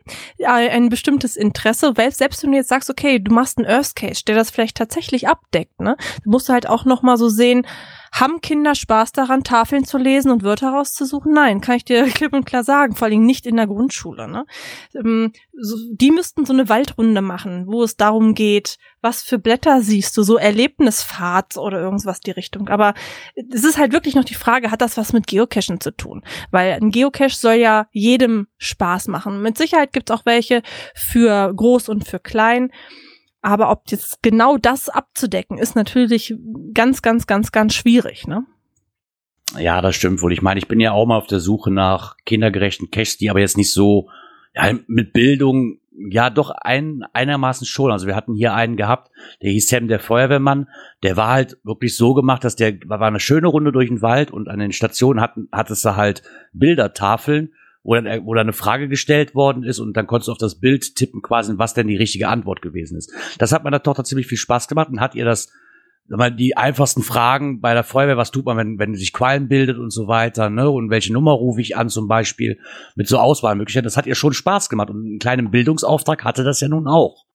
[0.45, 1.93] ein bestimmtes Interesse.
[2.09, 5.27] Selbst wenn du jetzt sagst, okay, du machst einen Earth Cage, der das vielleicht tatsächlich
[5.27, 5.95] abdeckt, ne,
[6.25, 7.65] musst du halt auch noch mal so sehen,
[8.11, 11.33] haben Kinder Spaß daran, Tafeln zu lesen und Wörter rauszusuchen?
[11.33, 14.27] Nein, kann ich dir klipp und klar sagen, vor allem nicht in der Grundschule.
[14.27, 14.45] Ne?
[14.95, 15.33] Ähm,
[15.91, 20.23] die müssten so eine Waldrunde machen, wo es darum geht, was für Blätter siehst du,
[20.23, 22.69] so Erlebnisfahrt oder irgendwas die Richtung.
[22.69, 22.93] Aber
[23.35, 26.23] es ist halt wirklich noch die Frage, hat das was mit Geocachen zu tun?
[26.51, 29.41] Weil ein Geocache soll ja jedem Spaß machen.
[29.41, 30.61] Mit Sicherheit gibt es auch welche
[30.93, 32.71] für groß und für klein.
[33.41, 36.35] Aber ob jetzt genau das abzudecken, ist natürlich
[36.73, 38.45] ganz, ganz, ganz, ganz schwierig, ne?
[39.57, 40.33] Ja, das stimmt wohl.
[40.33, 43.39] Ich meine, ich bin ja auch mal auf der Suche nach kindergerechten Caches, die aber
[43.39, 44.09] jetzt nicht so
[44.53, 45.79] ja, mit Bildung,
[46.09, 47.91] ja doch ein, einermaßen schon.
[47.91, 49.11] Also wir hatten hier einen gehabt,
[49.41, 50.67] der hieß Sam der Feuerwehrmann.
[51.03, 54.31] Der war halt wirklich so gemacht, dass der war eine schöne Runde durch den Wald
[54.31, 56.21] und an den Stationen hatten, hattest du halt
[56.53, 57.53] Bildertafeln
[57.83, 60.59] wo dann, wo dann eine Frage gestellt worden ist und dann konntest du auf das
[60.59, 63.11] Bild tippen quasi, was denn die richtige Antwort gewesen ist.
[63.37, 65.49] Das hat meiner Tochter ziemlich viel Spaß gemacht und hat ihr das
[66.17, 69.77] mal, die einfachsten Fragen bei der Feuerwehr, was tut man, wenn, wenn sich Qualm bildet
[69.77, 70.69] und so weiter, ne?
[70.69, 72.59] Und welche Nummer rufe ich an zum Beispiel
[72.95, 73.85] mit so Auswahlmöglichkeiten.
[73.85, 77.25] Das hat ihr schon Spaß gemacht und einen kleinen Bildungsauftrag hatte das ja nun auch.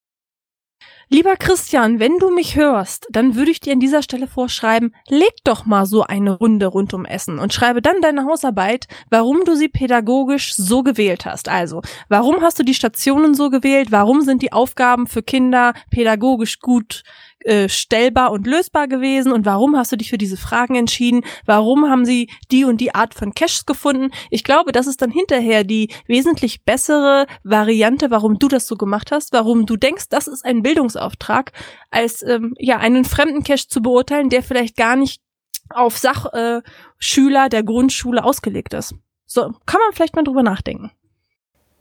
[1.14, 5.30] Lieber Christian, wenn du mich hörst, dann würde ich dir an dieser Stelle vorschreiben, leg
[5.44, 9.54] doch mal so eine Runde rund um Essen und schreibe dann deine Hausarbeit, warum du
[9.54, 11.48] sie pädagogisch so gewählt hast.
[11.48, 13.92] Also, warum hast du die Stationen so gewählt?
[13.92, 17.04] Warum sind die Aufgaben für Kinder pädagogisch gut
[17.44, 21.24] äh, stellbar und lösbar gewesen und warum hast du dich für diese Fragen entschieden?
[21.44, 24.12] Warum haben sie die und die Art von Caches gefunden?
[24.30, 29.12] Ich glaube, das ist dann hinterher die wesentlich bessere Variante, warum du das so gemacht
[29.12, 31.52] hast, warum du denkst, das ist ein Bildungsauftrag,
[31.90, 35.20] als ähm, ja einen fremden Cache zu beurteilen, der vielleicht gar nicht
[35.68, 38.94] auf Sachschüler äh, der Grundschule ausgelegt ist.
[39.26, 40.92] So, kann man vielleicht mal drüber nachdenken.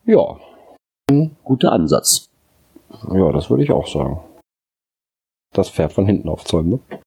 [0.05, 0.37] Ja.
[1.43, 2.29] Guter Ansatz.
[3.13, 4.19] Ja, das würde ich auch sagen
[5.57, 6.71] das Pferd von hinten aufzäumen.
[6.71, 6.99] Ne?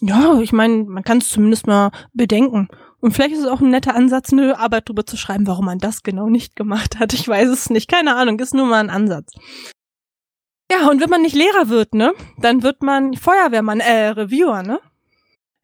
[0.00, 2.68] Ja, ich meine, man kann es zumindest mal bedenken.
[3.00, 5.78] Und vielleicht ist es auch ein netter Ansatz, eine Arbeit darüber zu schreiben, warum man
[5.78, 7.12] das genau nicht gemacht hat.
[7.12, 7.90] Ich weiß es nicht.
[7.90, 9.32] Keine Ahnung, ist nur mal ein Ansatz.
[10.70, 14.80] Ja, und wenn man nicht Lehrer wird, ne, dann wird man Feuerwehrmann, äh, Reviewer, ne?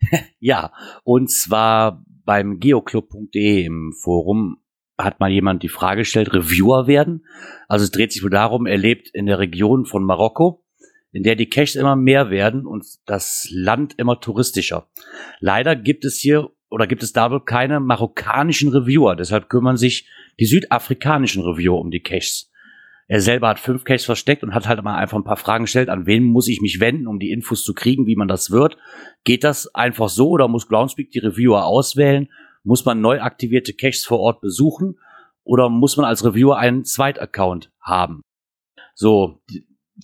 [0.39, 0.73] ja,
[1.05, 4.59] und zwar beim geoclub.de im Forum
[4.99, 7.27] hat mal jemand die Frage gestellt, Reviewer werden.
[7.69, 10.63] Also es dreht sich wohl darum, er lebt in der Region von Marokko,
[11.13, 14.89] in der die Caches immer mehr werden und das Land immer touristischer.
[15.41, 19.17] Leider gibt es hier oder gibt es da wohl keine marokkanischen Reviewer.
[19.17, 20.09] Deshalb kümmern sich
[20.39, 22.51] die südafrikanischen Reviewer um die Caches.
[23.09, 25.89] Er selber hat fünf Caches versteckt und hat halt mal einfach ein paar Fragen gestellt,
[25.89, 28.79] an wen muss ich mich wenden, um die Infos zu kriegen, wie man das wird.
[29.25, 32.29] Geht das einfach so oder muss Groundspeak die Reviewer auswählen?
[32.63, 34.97] Muss man neu aktivierte Caches vor Ort besuchen?
[35.43, 38.23] Oder muss man als Reviewer einen Zweitaccount haben?
[38.95, 39.41] So,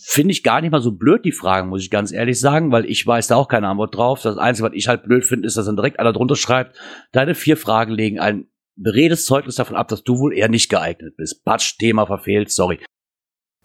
[0.01, 2.85] finde ich gar nicht mal so blöd, die Fragen, muss ich ganz ehrlich sagen, weil
[2.87, 4.23] ich weiß da auch keine Antwort drauf.
[4.23, 6.77] Das Einzige, was ich halt blöd finde, ist, dass dann direkt einer drunter schreibt,
[7.13, 11.17] deine vier Fragen legen ein beredes Zeugnis davon ab, dass du wohl eher nicht geeignet
[11.17, 11.45] bist.
[11.45, 12.79] Batsch, Thema verfehlt, sorry.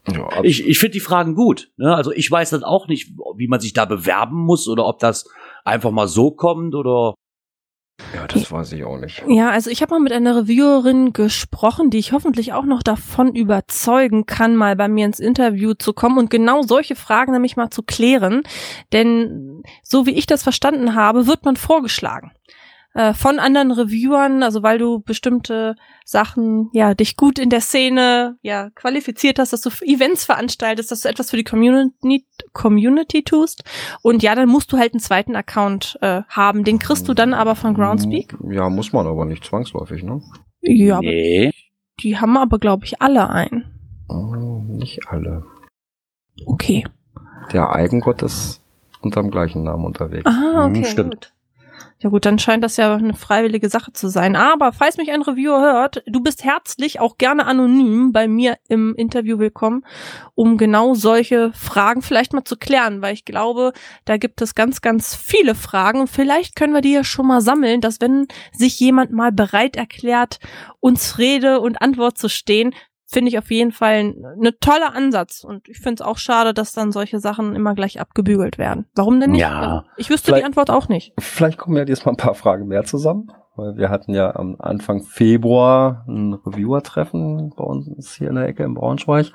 [0.08, 1.72] Ja, ich ich finde die Fragen gut.
[1.78, 1.96] Ne?
[1.96, 5.30] Also ich weiß das auch nicht, wie man sich da bewerben muss oder ob das
[5.64, 7.14] einfach mal so kommt oder.
[8.14, 9.24] Ja, das weiß ich auch nicht.
[9.28, 13.36] Ja, also ich habe mal mit einer Reviewerin gesprochen, die ich hoffentlich auch noch davon
[13.36, 17.70] überzeugen kann, mal bei mir ins Interview zu kommen und genau solche Fragen nämlich mal
[17.70, 18.44] zu klären.
[18.94, 22.32] Denn so wie ich das verstanden habe, wird man vorgeschlagen
[22.94, 25.76] äh, von anderen Reviewern, also weil du bestimmte
[26.06, 31.02] Sachen, ja, dich gut in der Szene, ja, qualifiziert hast, dass du Events veranstaltest, dass
[31.02, 33.64] du etwas für die Community, Community tust.
[34.02, 36.64] Und ja, dann musst du halt einen zweiten Account äh, haben.
[36.64, 38.36] Den kriegst du dann aber von Groundspeak.
[38.50, 40.22] Ja, muss man aber nicht zwangsläufig, ne?
[40.62, 41.48] Ja, nee.
[41.48, 41.56] aber
[42.02, 43.66] die haben aber, glaube ich, alle einen.
[44.10, 45.46] Oh, nicht alle.
[46.46, 46.84] Okay.
[47.54, 48.62] Der Eigengott ist
[49.02, 50.26] unter dem gleichen Namen unterwegs.
[50.26, 51.14] Ah, okay, hm, Stimmt.
[51.14, 51.34] Gut.
[52.04, 54.36] Ja gut, dann scheint das ja eine freiwillige Sache zu sein.
[54.36, 58.96] Aber falls mich ein Reviewer hört, du bist herzlich auch gerne anonym bei mir im
[58.96, 59.86] Interview willkommen,
[60.34, 63.74] um genau solche Fragen vielleicht mal zu klären, weil ich glaube,
[64.06, 67.42] da gibt es ganz, ganz viele Fragen und vielleicht können wir die ja schon mal
[67.42, 70.40] sammeln, dass wenn sich jemand mal bereit erklärt,
[70.80, 72.74] uns Rede und Antwort zu stehen,
[73.12, 75.44] finde ich auf jeden Fall ein ne toller Ansatz.
[75.44, 78.86] Und ich finde es auch schade, dass dann solche Sachen immer gleich abgebügelt werden.
[78.96, 79.42] Warum denn nicht?
[79.42, 79.60] Ja.
[79.60, 81.14] Also ich wüsste die Antwort auch nicht.
[81.20, 83.32] Vielleicht kommen ja diesmal ein paar Fragen mehr zusammen.
[83.58, 88.64] Weil wir hatten ja am Anfang Februar ein Reviewer-Treffen bei uns hier in der Ecke
[88.64, 89.34] in Braunschweig.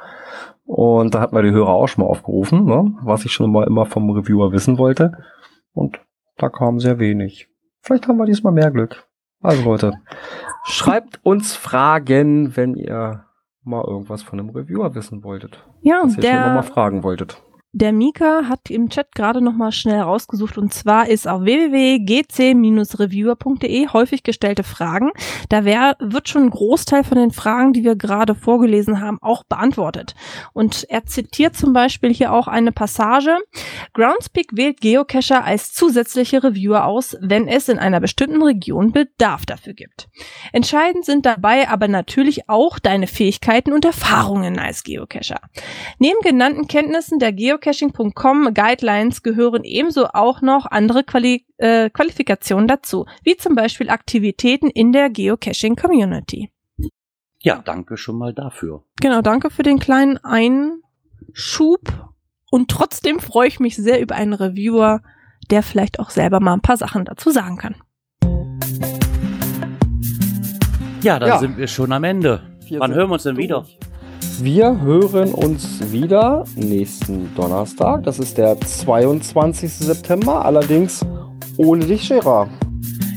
[0.64, 2.96] Und da hatten wir die Hörer auch schon mal aufgerufen, ne?
[3.02, 5.12] was ich schon mal immer vom Reviewer wissen wollte.
[5.74, 6.00] Und
[6.38, 7.48] da kam sehr wenig.
[7.82, 9.06] Vielleicht haben wir diesmal mehr Glück.
[9.42, 9.92] Also Leute,
[10.64, 13.25] schreibt uns Fragen, wenn ihr
[13.66, 15.64] mal irgendwas von einem Reviewer wissen wolltet.
[15.82, 17.42] Ja, was der, ihr mal fragen wolltet.
[17.78, 23.88] Der Mika hat im Chat gerade noch mal schnell rausgesucht und zwar ist auf www.gc-reviewer.de
[23.88, 25.10] häufig gestellte Fragen.
[25.50, 29.44] Da wär, wird schon ein Großteil von den Fragen, die wir gerade vorgelesen haben, auch
[29.44, 30.14] beantwortet.
[30.54, 33.36] Und er zitiert zum Beispiel hier auch eine Passage.
[33.92, 39.74] Groundspeak wählt Geocacher als zusätzliche Reviewer aus, wenn es in einer bestimmten Region Bedarf dafür
[39.74, 40.08] gibt.
[40.54, 45.40] Entscheidend sind dabei aber natürlich auch deine Fähigkeiten und Erfahrungen als Geocacher.
[45.98, 52.68] Neben genannten Kenntnissen der Geocacher geocaching.com Guidelines gehören ebenso auch noch andere Quali äh, Qualifikationen
[52.68, 56.52] dazu, wie zum Beispiel Aktivitäten in der Geocaching Community.
[57.40, 58.84] Ja, danke schon mal dafür.
[59.00, 61.80] Genau, danke für den kleinen Einschub.
[62.50, 65.02] Und trotzdem freue ich mich sehr über einen Reviewer,
[65.50, 67.76] der vielleicht auch selber mal ein paar Sachen dazu sagen kann.
[71.02, 71.38] Ja, dann ja.
[71.38, 72.42] sind wir schon am Ende.
[72.78, 73.64] Wann hören wir uns denn wieder?
[74.40, 78.04] Wir hören uns wieder nächsten Donnerstag.
[78.04, 79.72] Das ist der 22.
[79.72, 80.44] September.
[80.44, 81.04] Allerdings
[81.56, 82.50] ohne dich, Gerard.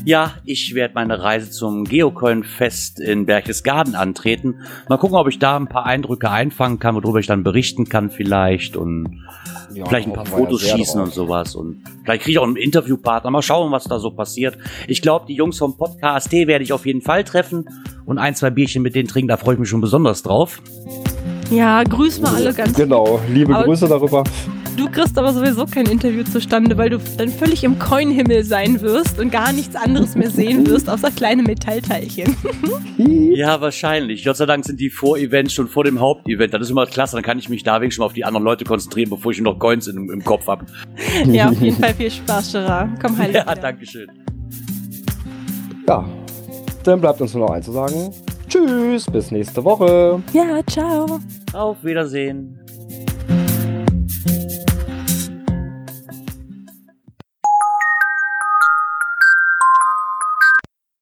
[0.04, 4.56] Ja, ich werde meine Reise zum Geocoin-Fest in Berchtesgaden antreten.
[4.88, 8.10] Mal gucken, ob ich da ein paar Eindrücke einfangen kann, worüber ich dann berichten kann
[8.10, 9.24] vielleicht und
[9.74, 11.08] ja, vielleicht ein paar Fotos schießen drauf.
[11.08, 13.30] und sowas und vielleicht kriege ich auch einen Interviewpartner.
[13.30, 14.56] Mal schauen, was da so passiert.
[14.88, 17.66] Ich glaube, die Jungs vom Podcast werde ich auf jeden Fall treffen
[18.06, 20.62] und ein, zwei Bierchen mit denen trinken, da freue ich mich schon besonders drauf.
[21.50, 24.24] Ja, grüß mal alle ganz Genau, liebe aber Grüße darüber.
[24.80, 29.18] Du kriegst aber sowieso kein Interview zustande, weil du dann völlig im Coinhimmel sein wirst
[29.18, 32.34] und gar nichts anderes mehr sehen wirst, außer kleine Metallteilchen.
[32.96, 34.24] ja, wahrscheinlich.
[34.24, 36.54] Gott sei Dank sind die Vor-Events schon vor dem Hauptevent.
[36.54, 37.14] Das ist immer klasse.
[37.14, 39.40] Dann kann ich mich da wenigstens schon mal auf die anderen Leute konzentrieren, bevor ich
[39.42, 40.64] noch Coins im, im Kopf habe.
[41.26, 42.88] Ja, auf jeden Fall viel Spaß, Gerard.
[43.02, 43.34] Komm halt.
[43.34, 43.56] Ja, wieder.
[43.56, 44.08] danke schön.
[45.86, 46.08] Ja,
[46.84, 48.14] dann bleibt uns nur noch eins zu sagen.
[48.48, 50.22] Tschüss, bis nächste Woche.
[50.32, 51.20] Ja, ciao.
[51.52, 52.58] Auf Wiedersehen.